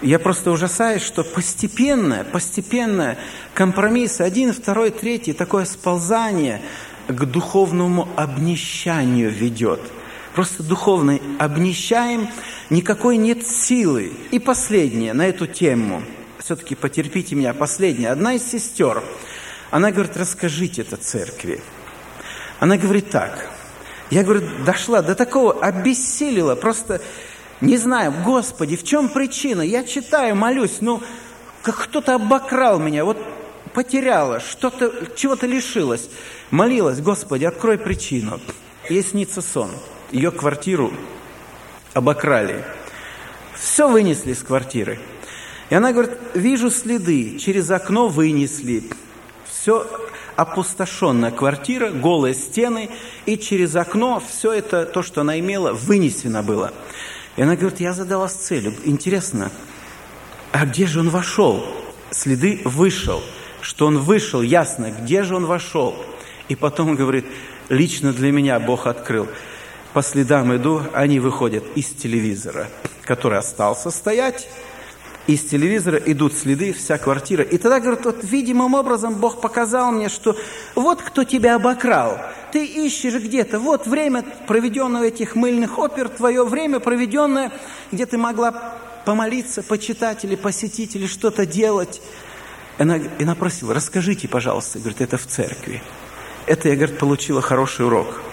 я 0.00 0.18
просто 0.18 0.52
ужасаюсь, 0.52 1.02
что 1.02 1.24
постепенно, 1.24 2.24
постепенно 2.30 3.16
компромисс, 3.54 4.20
один, 4.20 4.52
второй, 4.52 4.90
третий, 4.90 5.32
такое 5.32 5.64
сползание 5.64 6.62
к 7.08 7.24
духовному 7.24 8.08
обнищанию 8.16 9.30
ведет– 9.30 9.80
просто 10.38 10.62
духовно 10.62 11.18
обнищаем, 11.40 12.28
никакой 12.70 13.16
нет 13.16 13.44
силы. 13.44 14.12
И 14.30 14.38
последнее 14.38 15.12
на 15.12 15.26
эту 15.26 15.48
тему, 15.48 16.00
все-таки 16.38 16.76
потерпите 16.76 17.34
меня, 17.34 17.52
последнее. 17.54 18.10
Одна 18.10 18.34
из 18.34 18.48
сестер, 18.48 19.02
она 19.72 19.90
говорит, 19.90 20.16
расскажите 20.16 20.82
это 20.82 20.96
церкви. 20.96 21.60
Она 22.60 22.76
говорит 22.76 23.10
так, 23.10 23.50
я, 24.10 24.22
говорю, 24.22 24.42
дошла 24.64 25.02
до 25.02 25.16
такого, 25.16 25.54
обессилила, 25.54 26.54
просто 26.54 27.00
не 27.60 27.76
знаю, 27.76 28.14
Господи, 28.24 28.76
в 28.76 28.84
чем 28.84 29.08
причина? 29.08 29.62
Я 29.62 29.82
читаю, 29.82 30.36
молюсь, 30.36 30.76
ну, 30.80 31.02
как 31.64 31.78
кто-то 31.78 32.14
обокрал 32.14 32.78
меня, 32.78 33.04
вот 33.04 33.18
потеряла, 33.74 34.38
что-то, 34.38 34.92
чего-то 35.16 35.48
лишилась. 35.48 36.08
Молилась, 36.52 37.00
Господи, 37.00 37.44
открой 37.44 37.76
причину. 37.76 38.38
Ей 38.88 39.02
снится 39.02 39.42
сон 39.42 39.72
ее 40.10 40.30
квартиру 40.30 40.92
обокрали. 41.94 42.64
Все 43.54 43.88
вынесли 43.88 44.32
из 44.32 44.42
квартиры. 44.42 44.98
И 45.70 45.74
она 45.74 45.92
говорит, 45.92 46.12
вижу 46.34 46.70
следы, 46.70 47.38
через 47.38 47.70
окно 47.70 48.08
вынесли. 48.08 48.84
Все 49.44 49.86
опустошенная 50.36 51.32
квартира, 51.32 51.90
голые 51.90 52.34
стены, 52.34 52.90
и 53.26 53.36
через 53.36 53.74
окно 53.74 54.22
все 54.26 54.52
это, 54.52 54.86
то, 54.86 55.02
что 55.02 55.22
она 55.22 55.38
имела, 55.40 55.72
вынесено 55.72 56.42
было. 56.42 56.72
И 57.36 57.42
она 57.42 57.56
говорит, 57.56 57.80
я 57.80 57.92
задалась 57.92 58.32
целью. 58.32 58.74
Интересно, 58.84 59.50
а 60.52 60.64
где 60.64 60.86
же 60.86 61.00
он 61.00 61.10
вошел? 61.10 61.66
Следы 62.10 62.60
вышел. 62.64 63.22
Что 63.60 63.86
он 63.86 63.98
вышел, 63.98 64.40
ясно, 64.40 64.92
где 64.92 65.24
же 65.24 65.34
он 65.34 65.44
вошел? 65.44 65.94
И 66.48 66.54
потом 66.54 66.94
говорит, 66.94 67.26
лично 67.68 68.12
для 68.12 68.30
меня 68.30 68.58
Бог 68.60 68.86
открыл 68.86 69.28
по 69.98 70.02
следам 70.04 70.54
иду, 70.54 70.80
они 70.92 71.18
выходят 71.18 71.64
из 71.74 71.86
телевизора, 71.86 72.68
который 73.02 73.36
остался 73.36 73.90
стоять. 73.90 74.46
Из 75.26 75.42
телевизора 75.42 75.98
идут 75.98 76.34
следы, 76.34 76.72
вся 76.72 76.98
квартира. 76.98 77.42
И 77.42 77.58
тогда, 77.58 77.80
говорит, 77.80 78.04
вот 78.04 78.22
видимым 78.22 78.74
образом 78.74 79.14
Бог 79.14 79.40
показал 79.40 79.90
мне, 79.90 80.08
что 80.08 80.36
вот 80.76 81.02
кто 81.02 81.24
тебя 81.24 81.56
обокрал. 81.56 82.16
Ты 82.52 82.64
ищешь 82.64 83.14
где-то, 83.14 83.58
вот 83.58 83.88
время, 83.88 84.24
проведенное 84.46 85.08
этих 85.08 85.34
мыльных 85.34 85.80
опер, 85.80 86.08
твое 86.08 86.44
время, 86.44 86.78
проведенное, 86.78 87.50
где 87.90 88.06
ты 88.06 88.18
могла 88.18 88.76
помолиться, 89.04 89.64
почитать 89.64 90.24
или 90.24 90.36
посетить, 90.36 90.94
или 90.94 91.08
что-то 91.08 91.44
делать. 91.44 92.00
Она, 92.78 93.00
она 93.18 93.34
просила, 93.34 93.74
расскажите, 93.74 94.28
пожалуйста, 94.28 94.78
говорит, 94.78 95.00
это 95.00 95.18
в 95.18 95.26
церкви. 95.26 95.82
Это 96.46 96.68
я, 96.68 96.76
говорит, 96.76 96.98
получила 96.98 97.42
хороший 97.42 97.84
урок. 97.84 98.27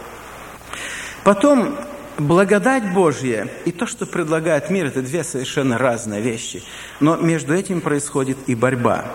Потом 1.26 1.76
благодать 2.20 2.94
Божья 2.94 3.50
и 3.66 3.72
то, 3.72 3.88
что 3.88 4.06
предлагает 4.06 4.70
мир, 4.70 4.86
это 4.86 5.02
две 5.02 5.24
совершенно 5.24 5.80
разные 5.80 6.22
вещи. 6.22 6.62
Но 7.00 7.18
между 7.18 7.56
этим 7.56 7.82
происходит 7.82 8.38
и 8.46 8.54
борьба. 8.54 9.06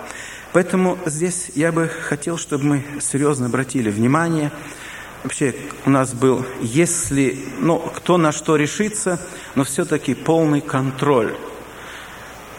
Поэтому 0.53 0.99
здесь 1.07 1.53
я 1.55 1.71
бы 1.71 1.87
хотел, 1.87 2.37
чтобы 2.37 2.65
мы 2.65 2.85
серьезно 3.01 3.47
обратили 3.47 3.91
внимание. 3.91 4.51
Вообще 5.23 5.55
у 5.87 5.91
нас 5.91 6.13
был, 6.13 6.45
если, 6.61 7.39
ну, 7.61 7.79
кто 7.79 8.17
на 8.17 8.33
что 8.33 8.57
решится, 8.57 9.21
но 9.55 9.63
все-таки 9.63 10.15
полный 10.15 10.63
контроль. 10.63 11.37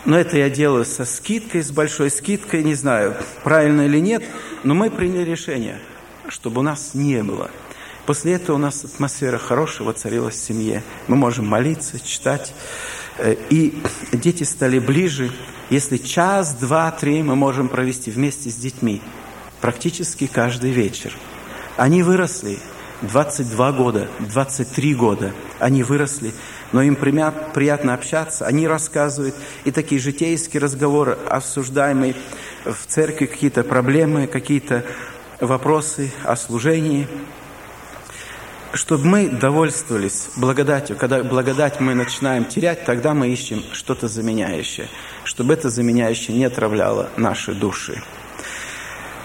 Но 0.05 0.17
это 0.17 0.37
я 0.37 0.49
делаю 0.49 0.85
со 0.85 1.03
скидкой, 1.03 1.61
с 1.61 1.71
большой 1.71 2.09
скидкой, 2.09 2.63
не 2.63 2.75
знаю, 2.75 3.17
правильно 3.43 3.81
или 3.81 3.99
нет, 3.99 4.23
но 4.63 4.75
мы 4.75 4.89
приняли 4.89 5.29
решение, 5.29 5.77
чтобы 6.29 6.61
у 6.61 6.63
нас 6.63 6.91
не 6.93 7.21
было– 7.21 7.51
После 8.05 8.33
этого 8.33 8.55
у 8.55 8.59
нас 8.59 8.83
атмосфера 8.83 9.37
хорошая 9.37 9.87
воцарилась 9.87 10.35
в 10.35 10.43
семье. 10.43 10.83
Мы 11.07 11.15
можем 11.15 11.45
молиться, 11.47 11.99
читать. 11.99 12.53
Э, 13.17 13.35
и 13.49 13.81
дети 14.11 14.43
стали 14.43 14.79
ближе. 14.79 15.31
Если 15.69 15.97
час, 15.97 16.55
два, 16.55 16.91
три 16.91 17.21
мы 17.21 17.35
можем 17.35 17.69
провести 17.69 18.09
вместе 18.09 18.49
с 18.49 18.55
детьми. 18.55 19.01
Практически 19.61 20.27
каждый 20.27 20.71
вечер. 20.71 21.13
Они 21.77 22.03
выросли. 22.03 22.57
22 23.01 23.71
года, 23.71 24.07
23 24.19 24.95
года. 24.95 25.31
Они 25.59 25.81
выросли, 25.81 26.33
но 26.71 26.81
им 26.83 26.95
приятно 26.95 27.93
общаться. 27.93 28.45
Они 28.45 28.67
рассказывают 28.67 29.35
и 29.63 29.71
такие 29.71 29.99
житейские 29.99 30.61
разговоры, 30.61 31.17
обсуждаемые 31.29 32.15
в 32.63 32.85
церкви 32.85 33.25
какие-то 33.25 33.63
проблемы, 33.63 34.27
какие-то 34.27 34.85
вопросы 35.39 36.11
о 36.23 36.35
служении. 36.35 37.07
Чтобы 38.73 39.05
мы 39.05 39.29
довольствовались 39.29 40.29
благодатью. 40.37 40.95
Когда 40.95 41.23
благодать 41.23 41.79
мы 41.81 41.93
начинаем 41.93 42.45
терять, 42.45 42.85
тогда 42.85 43.13
мы 43.13 43.29
ищем 43.29 43.63
что-то 43.73 44.07
заменяющее. 44.07 44.87
Чтобы 45.25 45.53
это 45.53 45.69
заменяющее 45.69 46.37
не 46.37 46.45
отравляло 46.45 47.09
наши 47.17 47.53
души. 47.53 48.01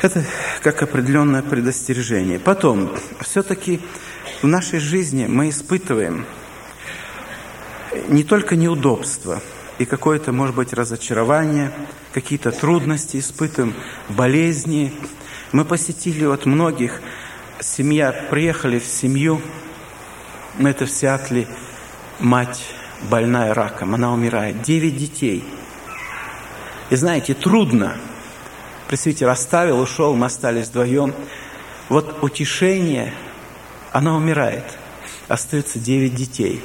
Это 0.03 0.25
как 0.63 0.83
определенное 0.83 1.43
предостережение. 1.43 2.39
Потом, 2.39 2.91
все-таки 3.21 3.81
в 4.43 4.47
нашей 4.47 4.81
жизни 4.81 5.27
мы 5.27 5.49
испытываем 5.49 6.27
не 8.09 8.25
только 8.25 8.57
неудобства 8.57 9.41
и 9.79 9.85
какое-то, 9.85 10.33
может 10.33 10.57
быть, 10.57 10.73
разочарование, 10.73 11.73
какие-то 12.13 12.51
трудности 12.51 13.19
испытываем, 13.19 13.75
болезни. 14.09 14.93
Мы 15.53 15.65
посетили 15.65 16.25
вот 16.25 16.47
многих, 16.47 17.01
семья, 17.61 18.13
приехали 18.31 18.79
в 18.79 18.87
семью, 18.87 19.41
мы 20.59 20.71
это 20.71 20.87
в 20.87 20.91
Сиатле, 20.91 21.47
мать 22.19 22.63
больная 23.11 23.55
раком, 23.55 23.95
она 23.95 24.13
умирает, 24.13 24.63
девять 24.63 24.97
детей. 24.97 25.45
И 26.91 26.97
знаете, 26.97 27.35
трудно– 27.35 27.97
Пресвитер 28.89 29.29
оставил, 29.29 29.81
ушел, 29.81 30.15
мы 30.15 30.27
остались 30.27 30.69
вдвоем. 30.69 31.13
Вот 31.89 32.23
утешение, 32.23 33.13
она 33.93 34.17
умирает. 34.17 34.65
Остается 35.27 35.81
девять 35.81 36.15
детей. 36.15 36.63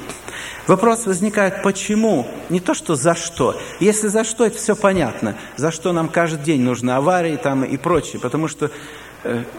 Вопрос 0.68 1.06
возникает, 1.06 1.64
почему? 1.64 2.28
Не 2.48 2.60
то, 2.60 2.74
что 2.74 2.94
за 2.94 3.16
что. 3.16 3.60
Если 3.80 4.06
за 4.06 4.22
что, 4.22 4.46
это 4.46 4.56
все 4.56 4.76
понятно. 4.76 5.36
За 5.56 5.72
что 5.72 5.92
нам 5.92 6.08
каждый 6.08 6.44
день 6.44 6.60
нужны 6.60 6.92
аварии 6.92 7.36
там 7.36 7.64
и 7.64 7.76
прочее. 7.76 8.20
Потому 8.20 8.46
что, 8.46 8.70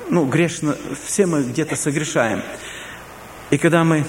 ну, 0.09 0.25
грешно, 0.25 0.75
все 1.05 1.25
мы 1.25 1.43
где-то 1.43 1.75
согрешаем. 1.75 2.41
И 3.49 3.57
когда 3.57 3.83
мы 3.83 4.05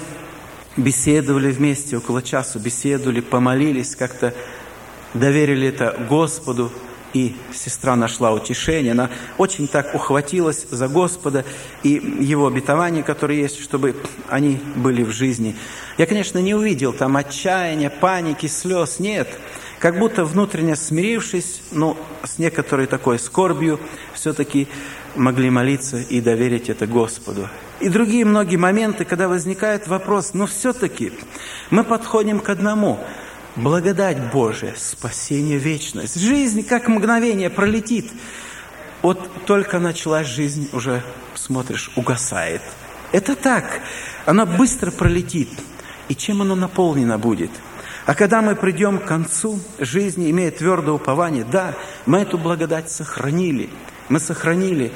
беседовали 0.77 1.51
вместе, 1.51 1.97
около 1.97 2.21
часу 2.21 2.59
беседовали, 2.59 3.21
помолились, 3.21 3.95
как-то 3.95 4.33
доверили 5.13 5.67
это 5.67 5.95
Господу, 6.09 6.71
и 7.15 7.33
сестра 7.53 7.95
нашла 7.95 8.33
утешение. 8.33 8.91
Она 8.91 9.09
очень 9.37 9.69
так 9.69 9.95
ухватилась 9.95 10.67
за 10.69 10.89
Господа 10.89 11.45
и 11.81 11.89
Его 11.91 12.45
обетования, 12.45 13.03
которые 13.03 13.39
есть, 13.39 13.63
чтобы 13.63 13.95
они 14.27 14.59
были 14.75 15.01
в 15.01 15.11
жизни. 15.11 15.55
Я, 15.97 16.07
конечно, 16.07 16.39
не 16.39 16.53
увидел 16.53 16.91
там 16.91 17.15
отчаяния, 17.15 17.89
паники, 17.89 18.47
слез. 18.47 18.99
Нет. 18.99 19.29
Как 19.79 19.97
будто 19.97 20.25
внутренне 20.25 20.75
смирившись, 20.75 21.61
но 21.71 21.97
с 22.23 22.37
некоторой 22.37 22.85
такой 22.85 23.17
скорбью, 23.17 23.79
все-таки 24.13 24.67
могли 25.15 25.49
молиться 25.49 25.97
и 25.97 26.19
доверить 26.19 26.69
это 26.69 26.85
Господу. 26.85 27.47
И 27.79 27.87
другие 27.87 28.25
многие 28.25 28.57
моменты, 28.57 29.05
когда 29.05 29.29
возникает 29.29 29.87
вопрос, 29.87 30.33
но 30.33 30.47
все-таки 30.47 31.13
мы 31.69 31.85
подходим 31.85 32.41
к 32.41 32.49
одному– 32.49 32.99
Благодать 33.55 34.33
Божия, 34.33 34.73
спасение, 34.77 35.57
вечность. 35.57 36.19
Жизнь 36.19 36.65
как 36.65 36.89
мгновение 36.89 37.49
пролетит. 37.49 38.11
Вот 39.01 39.45
только 39.45 39.79
началась 39.79 40.27
жизнь, 40.27 40.69
уже 40.73 41.01
смотришь, 41.35 41.89
угасает. 41.95 42.61
Это 43.13 43.33
так. 43.37 43.79
Она 44.25 44.45
быстро 44.45 44.91
пролетит. 44.91 45.47
И 46.09 46.15
чем 46.15 46.41
она 46.41 46.55
наполнена 46.55 47.17
будет? 47.17 47.51
А 48.05 48.13
когда 48.13 48.41
мы 48.41 48.55
придем 48.55 48.99
к 48.99 49.05
концу 49.05 49.61
жизни, 49.79 50.29
имея 50.31 50.51
твердое 50.51 50.93
упование, 50.93 51.45
да, 51.45 51.75
мы 52.05 52.19
эту 52.19 52.37
благодать 52.37 52.91
сохранили. 52.91 53.69
Мы 54.09 54.19
сохранили. 54.19 54.91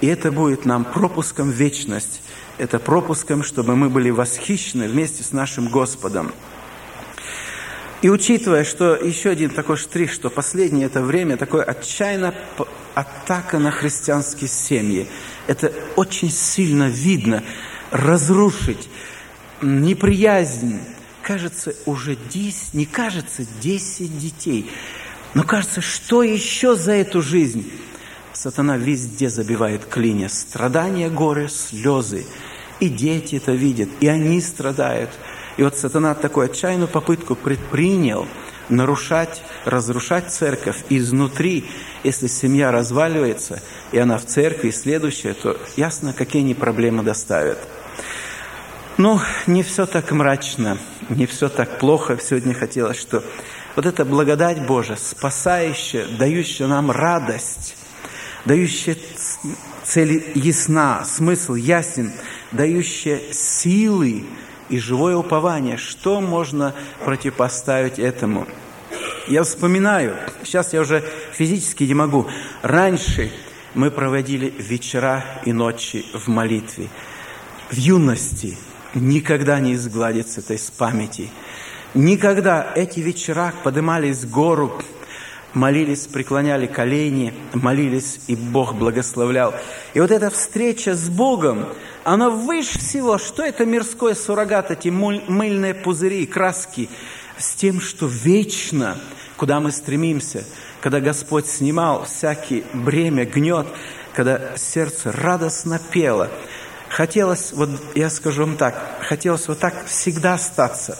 И 0.00 0.08
это 0.08 0.32
будет 0.32 0.64
нам 0.64 0.84
пропуском 0.84 1.50
в 1.50 1.54
вечность. 1.54 2.22
Это 2.58 2.80
пропуском, 2.80 3.44
чтобы 3.44 3.76
мы 3.76 3.88
были 3.88 4.10
восхищены 4.10 4.88
вместе 4.88 5.22
с 5.22 5.30
нашим 5.30 5.68
Господом. 5.68 6.32
И 8.02 8.08
учитывая, 8.08 8.64
что 8.64 8.94
еще 8.94 9.30
один 9.30 9.50
такой 9.50 9.76
штрих, 9.76 10.10
что 10.10 10.30
последнее 10.30 10.86
это 10.86 11.02
время 11.02 11.36
такое 11.36 11.62
отчаянная 11.62 12.34
атака 12.94 13.58
на 13.58 13.70
христианские 13.70 14.48
семьи. 14.48 15.06
Это 15.46 15.72
очень 15.96 16.30
сильно 16.30 16.88
видно. 16.88 17.42
Разрушить 17.90 18.88
неприязнь. 19.60 20.80
Кажется, 21.22 21.74
уже 21.84 22.16
10, 22.16 22.74
не 22.74 22.86
кажется, 22.86 23.44
10 23.60 24.18
детей. 24.18 24.70
Но 25.34 25.42
кажется, 25.42 25.82
что 25.82 26.22
еще 26.22 26.76
за 26.76 26.92
эту 26.92 27.20
жизнь? 27.20 27.70
Сатана 28.32 28.78
везде 28.78 29.28
забивает 29.28 29.84
клинья. 29.84 30.28
Страдания, 30.28 31.10
горы, 31.10 31.48
слезы. 31.50 32.24
И 32.80 32.88
дети 32.88 33.36
это 33.36 33.52
видят, 33.52 33.90
и 34.00 34.08
они 34.08 34.40
страдают– 34.40 35.10
и 35.60 35.62
вот 35.62 35.76
сатана 35.76 36.14
такую 36.14 36.46
отчаянную 36.46 36.88
попытку 36.88 37.34
предпринял 37.34 38.26
нарушать, 38.70 39.42
разрушать 39.66 40.32
церковь 40.32 40.84
изнутри. 40.88 41.66
Если 42.02 42.28
семья 42.28 42.72
разваливается, 42.72 43.62
и 43.92 43.98
она 43.98 44.16
в 44.16 44.24
церкви, 44.24 44.70
следующая, 44.70 45.34
то 45.34 45.58
ясно, 45.76 46.14
какие 46.14 46.40
они 46.40 46.54
проблемы 46.54 47.02
доставят. 47.02 47.58
Но 48.96 49.20
не 49.46 49.62
все 49.62 49.84
так 49.84 50.10
мрачно, 50.12 50.78
не 51.10 51.26
все 51.26 51.50
так 51.50 51.78
плохо. 51.78 52.18
Сегодня 52.18 52.54
хотелось, 52.54 52.98
что 52.98 53.22
вот 53.76 53.84
эта 53.84 54.06
благодать 54.06 54.64
Божия, 54.64 54.96
спасающая, 54.96 56.06
дающая 56.06 56.68
нам 56.68 56.90
радость, 56.90 57.76
дающая 58.46 58.96
цель 59.84 60.32
ясна, 60.34 61.04
смысл 61.04 61.52
ясен, 61.52 62.12
дающая 62.50 63.20
силы, 63.30 64.24
и 64.70 64.78
живое 64.78 65.16
упование. 65.16 65.76
Что 65.76 66.20
можно 66.20 66.74
противопоставить 67.04 67.98
этому? 67.98 68.46
Я 69.28 69.42
вспоминаю, 69.42 70.16
сейчас 70.42 70.72
я 70.72 70.80
уже 70.80 71.04
физически 71.32 71.84
не 71.84 71.94
могу. 71.94 72.26
Раньше 72.62 73.30
мы 73.74 73.90
проводили 73.90 74.52
вечера 74.58 75.24
и 75.44 75.52
ночи 75.52 76.04
в 76.14 76.28
молитве. 76.28 76.88
В 77.70 77.76
юности 77.76 78.56
никогда 78.94 79.60
не 79.60 79.74
изгладится 79.74 80.40
это 80.40 80.54
из 80.54 80.70
памяти. 80.70 81.30
Никогда 81.94 82.72
эти 82.74 83.00
вечера 83.00 83.52
поднимались 83.62 84.24
в 84.24 84.30
гору, 84.30 84.80
молились, 85.54 86.06
преклоняли 86.06 86.66
колени, 86.66 87.34
молились, 87.52 88.20
и 88.26 88.36
Бог 88.36 88.74
благословлял. 88.74 89.54
И 89.94 90.00
вот 90.00 90.10
эта 90.10 90.30
встреча 90.30 90.94
с 90.94 91.08
Богом, 91.08 91.66
она 92.04 92.30
выше 92.30 92.78
всего. 92.78 93.18
Что 93.18 93.42
это 93.44 93.64
мирской 93.64 94.14
суррогат, 94.14 94.70
эти 94.70 94.88
мыльные 94.88 95.74
пузыри, 95.74 96.26
краски, 96.26 96.88
с 97.38 97.54
тем, 97.54 97.80
что 97.80 98.06
вечно, 98.06 98.98
куда 99.36 99.60
мы 99.60 99.72
стремимся, 99.72 100.44
когда 100.80 101.00
Господь 101.00 101.46
снимал 101.46 102.04
всякий 102.04 102.64
бремя, 102.72 103.24
гнет, 103.24 103.66
когда 104.14 104.56
сердце 104.56 105.12
радостно 105.12 105.80
пело. 105.90 106.28
Хотелось, 106.88 107.52
вот 107.52 107.70
я 107.94 108.10
скажу 108.10 108.42
вам 108.42 108.56
так, 108.56 108.74
хотелось 109.02 109.46
вот 109.46 109.60
так 109.60 109.86
всегда 109.86 110.34
остаться. 110.34 110.98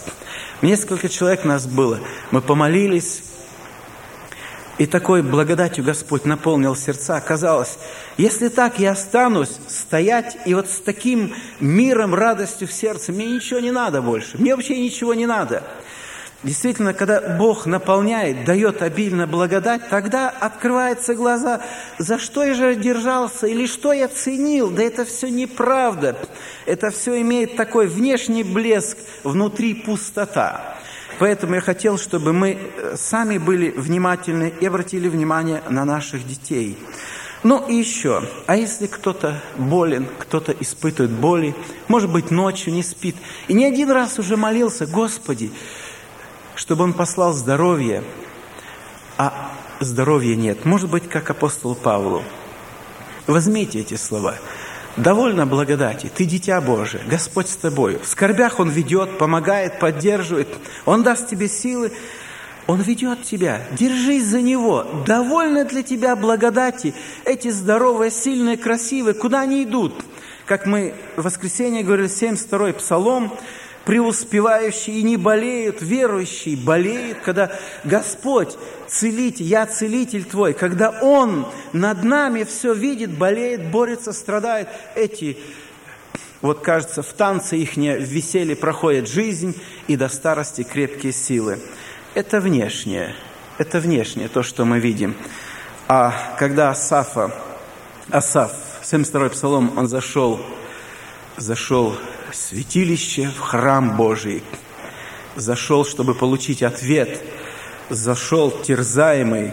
Несколько 0.62 1.08
человек 1.08 1.44
нас 1.44 1.66
было. 1.66 1.98
Мы 2.30 2.40
помолились, 2.40 3.22
и 4.80 4.86
такой 4.86 5.20
благодатью 5.20 5.84
Господь 5.84 6.24
наполнил 6.24 6.74
сердца. 6.74 7.16
Оказалось, 7.16 7.76
если 8.16 8.48
так 8.48 8.78
я 8.78 8.92
останусь 8.92 9.58
стоять, 9.68 10.38
и 10.46 10.54
вот 10.54 10.70
с 10.70 10.80
таким 10.80 11.34
миром, 11.60 12.14
радостью 12.14 12.66
в 12.66 12.72
сердце, 12.72 13.12
мне 13.12 13.26
ничего 13.26 13.60
не 13.60 13.72
надо 13.72 14.00
больше. 14.00 14.38
Мне 14.38 14.56
вообще 14.56 14.80
ничего 14.80 15.12
не 15.12 15.26
надо. 15.26 15.62
Действительно, 16.42 16.94
когда 16.94 17.36
Бог 17.36 17.66
наполняет, 17.66 18.46
дает 18.46 18.80
обильно 18.80 19.26
благодать, 19.26 19.90
тогда 19.90 20.30
открываются 20.30 21.14
глаза, 21.14 21.60
за 21.98 22.18
что 22.18 22.42
я 22.42 22.54
же 22.54 22.74
держался 22.74 23.48
или 23.48 23.66
что 23.66 23.92
я 23.92 24.08
ценил. 24.08 24.70
Да 24.70 24.82
это 24.82 25.04
все 25.04 25.28
неправда. 25.28 26.16
Это 26.64 26.90
все 26.90 27.20
имеет 27.20 27.54
такой 27.54 27.86
внешний 27.86 28.44
блеск, 28.44 28.96
внутри 29.24 29.74
пустота. 29.74 30.78
Поэтому 31.20 31.56
я 31.56 31.60
хотел, 31.60 31.98
чтобы 31.98 32.32
мы 32.32 32.56
э, 32.56 32.96
сами 32.96 33.36
были 33.36 33.70
внимательны 33.72 34.54
и 34.58 34.64
обратили 34.64 35.06
внимание 35.06 35.62
на 35.68 35.84
наших 35.84 36.26
детей. 36.26 36.78
Ну 37.42 37.62
и 37.68 37.74
еще, 37.74 38.22
а 38.46 38.56
если 38.56 38.86
кто-то 38.86 39.38
болен, 39.58 40.06
кто-то 40.18 40.52
испытывает 40.52 41.12
боли, 41.12 41.54
может 41.88 42.10
быть, 42.10 42.30
ночью 42.30 42.72
не 42.72 42.82
спит, 42.82 43.16
и 43.48 43.52
не 43.52 43.66
один 43.66 43.90
раз 43.90 44.18
уже 44.18 44.38
молился, 44.38 44.86
Господи, 44.86 45.52
чтобы 46.54 46.84
Он 46.84 46.94
послал 46.94 47.34
здоровье, 47.34 48.02
а 49.18 49.52
здоровья 49.78 50.36
нет. 50.36 50.64
Может 50.64 50.88
быть, 50.88 51.06
как 51.06 51.28
апостолу 51.28 51.74
Павлу. 51.74 52.22
Возьмите 53.26 53.80
эти 53.80 53.96
слова. 53.96 54.36
Довольно 54.96 55.46
благодати. 55.46 56.10
Ты 56.14 56.24
дитя 56.24 56.60
Божие. 56.60 57.02
Господь 57.08 57.48
с 57.48 57.56
тобой. 57.56 57.98
В 58.02 58.06
скорбях 58.06 58.60
Он 58.60 58.70
ведет, 58.70 59.18
помогает, 59.18 59.78
поддерживает. 59.78 60.48
Он 60.84 61.02
даст 61.02 61.28
тебе 61.28 61.48
силы. 61.48 61.92
Он 62.66 62.80
ведет 62.80 63.22
тебя. 63.22 63.62
Держись 63.72 64.24
за 64.24 64.40
Него. 64.40 64.86
Довольно 65.06 65.64
для 65.64 65.82
тебя 65.82 66.16
благодати. 66.16 66.94
Эти 67.24 67.48
здоровые, 67.48 68.10
сильные, 68.10 68.56
красивые. 68.56 69.14
Куда 69.14 69.40
они 69.40 69.64
идут? 69.64 69.94
Как 70.46 70.66
мы 70.66 70.94
в 71.16 71.22
воскресенье 71.22 71.82
говорили, 71.82 72.08
72-й 72.08 72.72
псалом– 72.74 73.32
преуспевающие 73.84 74.98
и 74.98 75.02
не 75.02 75.16
болеют, 75.16 75.80
верующие 75.80 76.56
болеют, 76.56 77.18
когда 77.24 77.50
Господь 77.84 78.56
целитель, 78.86 79.46
я 79.46 79.66
целитель 79.66 80.24
твой, 80.24 80.52
когда 80.52 80.90
Он 81.00 81.46
над 81.72 82.04
нами 82.04 82.44
все 82.44 82.74
видит, 82.74 83.10
болеет, 83.10 83.70
борется, 83.70 84.12
страдает. 84.12 84.68
Эти, 84.94 85.38
вот 86.42 86.60
кажется, 86.60 87.02
в 87.02 87.12
танце 87.12 87.56
их 87.56 87.76
веселье 87.76 88.56
проходит 88.56 89.08
жизнь 89.08 89.56
и 89.86 89.96
до 89.96 90.08
старости 90.08 90.62
крепкие 90.62 91.12
силы. 91.12 91.58
Это 92.14 92.40
внешнее, 92.40 93.14
это 93.58 93.80
внешнее, 93.80 94.28
то, 94.28 94.42
что 94.42 94.64
мы 94.64 94.78
видим. 94.78 95.14
А 95.88 96.14
когда 96.38 96.70
Асафа, 96.70 97.32
Асаф, 98.10 98.52
72-й 98.82 99.30
псалом, 99.30 99.76
он 99.76 99.88
зашел, 99.88 100.40
зашел 101.36 101.96
святилище, 102.32 103.28
в 103.28 103.40
храм 103.40 103.96
Божий. 103.96 104.42
Зашел, 105.36 105.84
чтобы 105.84 106.14
получить 106.14 106.62
ответ. 106.62 107.20
Зашел 107.88 108.50
терзаемый. 108.50 109.52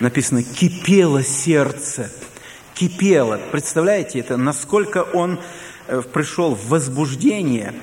Написано, 0.00 0.42
кипело 0.42 1.22
сердце. 1.22 2.10
Кипело. 2.74 3.38
Представляете 3.52 4.18
это, 4.18 4.36
насколько 4.36 5.02
он 5.02 5.38
э, 5.86 6.02
пришел 6.02 6.54
в 6.54 6.68
возбуждение. 6.68 7.74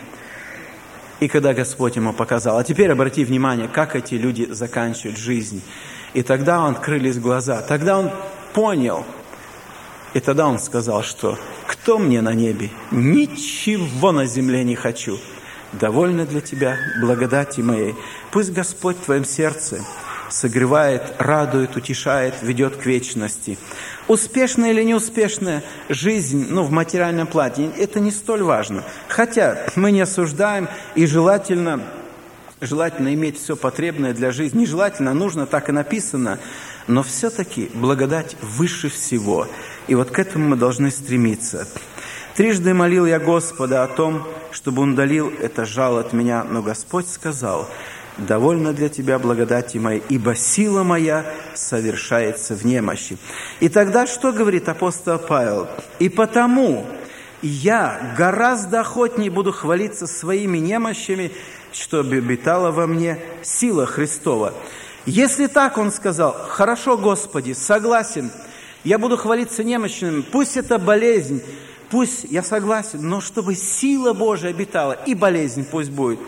И 1.19 1.27
когда 1.27 1.53
Господь 1.53 1.95
ему 1.95 2.13
показал. 2.13 2.57
А 2.57 2.63
теперь 2.63 2.91
обрати 2.91 3.23
внимание, 3.23 3.67
как 3.67 3.95
эти 3.95 4.15
люди 4.15 4.47
заканчивают 4.49 5.17
жизнь. 5.17 5.61
И 6.13 6.23
тогда 6.23 6.61
он 6.65 6.73
открылись 6.73 7.17
глаза. 7.17 7.61
Тогда 7.61 7.99
он 7.99 8.11
понял. 8.53 9.05
И 10.13 10.19
тогда 10.19 10.47
он 10.47 10.59
сказал, 10.59 11.03
что 11.03 11.37
кто 11.67 11.97
мне 11.97 12.21
на 12.21 12.33
небе? 12.33 12.69
Ничего 12.91 14.11
на 14.11 14.25
земле 14.25 14.63
не 14.63 14.75
хочу. 14.75 15.19
Довольно 15.73 16.25
для 16.25 16.41
тебя 16.41 16.77
благодати 16.99 17.61
моей. 17.61 17.95
Пусть 18.31 18.51
Господь 18.51 18.97
в 18.97 19.05
твоем 19.05 19.23
сердце 19.23 19.81
согревает, 20.29 21.01
радует, 21.17 21.75
утешает, 21.75 22.35
ведет 22.41 22.75
к 22.75 22.85
вечности. 22.85 23.57
Успешная 24.07 24.71
или 24.71 24.83
неуспешная 24.83 25.63
жизнь 25.89 26.47
ну, 26.49 26.63
в 26.63 26.71
материальном 26.71 27.27
плане, 27.27 27.71
это 27.77 27.99
не 27.99 28.11
столь 28.11 28.43
важно. 28.43 28.83
Хотя 29.07 29.65
мы 29.75 29.91
не 29.91 30.01
осуждаем 30.01 30.67
и 30.95 31.05
желательно, 31.05 31.81
желательно 32.59 33.13
иметь 33.13 33.41
все 33.41 33.55
потребное 33.55 34.13
для 34.13 34.31
жизни. 34.31 34.59
Нежелательно, 34.59 35.13
нужно, 35.13 35.45
так 35.45 35.69
и 35.69 35.71
написано. 35.71 36.39
Но 36.87 37.03
все-таки 37.03 37.69
благодать 37.73 38.35
выше 38.41 38.89
всего– 38.89 39.47
и 39.87 39.95
вот 39.95 40.11
к 40.11 40.19
этому 40.19 40.49
мы 40.49 40.55
должны 40.55 40.91
стремиться. 40.91 41.67
Трижды 42.35 42.73
молил 42.73 43.05
я 43.05 43.19
Господа 43.19 43.83
о 43.83 43.87
том, 43.87 44.25
чтобы 44.51 44.83
Он 44.83 44.93
удалил 44.93 45.31
это 45.41 45.65
жало 45.65 45.99
от 45.99 46.13
меня, 46.13 46.43
но 46.43 46.61
Господь 46.61 47.07
сказал, 47.07 47.69
«Довольно 48.17 48.73
для 48.73 48.89
тебя 48.89 49.19
благодати 49.19 49.77
моей, 49.77 50.03
ибо 50.09 50.35
сила 50.35 50.83
моя 50.83 51.25
совершается 51.55 52.55
в 52.55 52.65
немощи». 52.65 53.17
И 53.59 53.69
тогда 53.69 54.07
что 54.07 54.31
говорит 54.31 54.69
апостол 54.69 55.17
Павел? 55.17 55.67
«И 55.99 56.07
потому 56.07 56.85
я 57.41 58.13
гораздо 58.17 58.81
охотнее 58.81 59.29
буду 59.29 59.51
хвалиться 59.51 60.07
своими 60.07 60.57
немощами, 60.57 61.31
чтобы 61.73 62.17
обитала 62.17 62.71
во 62.71 62.87
мне 62.87 63.17
сила 63.41 63.85
Христова». 63.85 64.53
Если 65.05 65.47
так 65.47 65.77
он 65.77 65.91
сказал, 65.91 66.35
«Хорошо, 66.49 66.97
Господи, 66.97 67.53
согласен»,– 67.53 68.31
я 68.83 68.97
буду 68.97 69.15
хвалиться 69.15 69.63
немощным, 69.63 70.23
пусть 70.23 70.57
это 70.57 70.79
болезнь, 70.79 71.43
пусть, 71.91 72.23
я 72.23 72.41
согласен, 72.41 73.07
но 73.07 73.21
чтобы 73.21 73.53
сила 73.53 74.13
Божия 74.13 74.49
обитала, 74.49 74.93
и 74.93 75.13
болезнь 75.13 75.65
пусть 75.69 75.91
будет. 75.91 76.19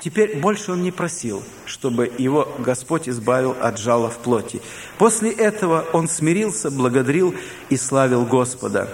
Теперь 0.00 0.38
больше 0.38 0.72
он 0.72 0.82
не 0.82 0.90
просил, 0.90 1.42
чтобы 1.66 2.10
его 2.18 2.48
Господь 2.58 3.08
избавил 3.08 3.54
от 3.60 3.78
жала 3.78 4.08
в 4.10 4.16
плоти. 4.18 4.60
После 4.98 5.30
этого 5.30 5.84
он 5.92 6.08
смирился, 6.08 6.70
благодарил 6.70 7.34
и 7.68 7.76
славил 7.76 8.24
Господа. 8.24 8.88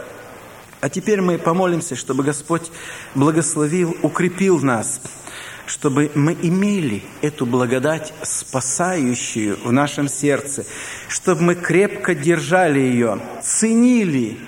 А 0.82 0.90
теперь 0.90 1.22
мы 1.22 1.38
помолимся, 1.38 1.96
чтобы 1.96 2.22
Господь 2.22 2.70
благословил, 3.14 3.96
укрепил 4.02 4.60
нас– 4.60 5.00
чтобы 5.66 6.10
мы 6.14 6.36
имели 6.40 7.02
эту 7.22 7.44
благодать, 7.44 8.12
спасающую 8.22 9.58
в 9.62 9.72
нашем 9.72 10.08
сердце, 10.08 10.64
чтобы 11.08 11.42
мы 11.42 11.54
крепко 11.56 12.14
держали 12.14 12.78
ее, 12.78 13.20
ценили 13.42 14.38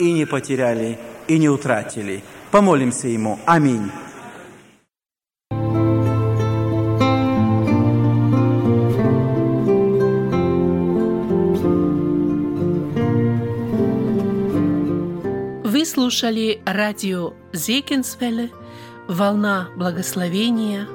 и 0.00 0.12
не 0.12 0.26
потеряли, 0.26 0.98
и 1.28 1.38
не 1.38 1.48
утратили. 1.48 2.22
Помолимся 2.50 3.08
Ему. 3.08 3.38
Аминь. 3.46 3.90
Вы 15.64 15.84
слушали 15.86 16.60
радио 16.64 17.34
Зекинсвелле– 17.52 18.50
Волна 19.08 19.68
благословения. 19.76 20.88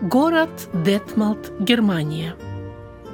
Город 0.00 0.68
Детмалт, 0.72 1.50
Германия. 1.58 2.36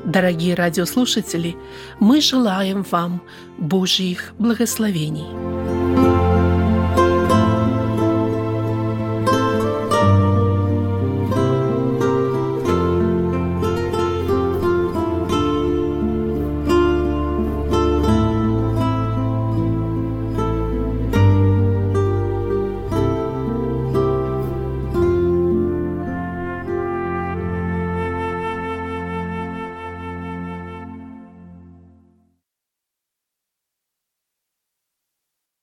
Дорогие 0.05 0.55
радиослушатели, 0.55 1.57
мы 1.99 2.21
желаем 2.21 2.83
вам 2.83 3.23
Божьих 3.57 4.35
благословений. 4.39 5.54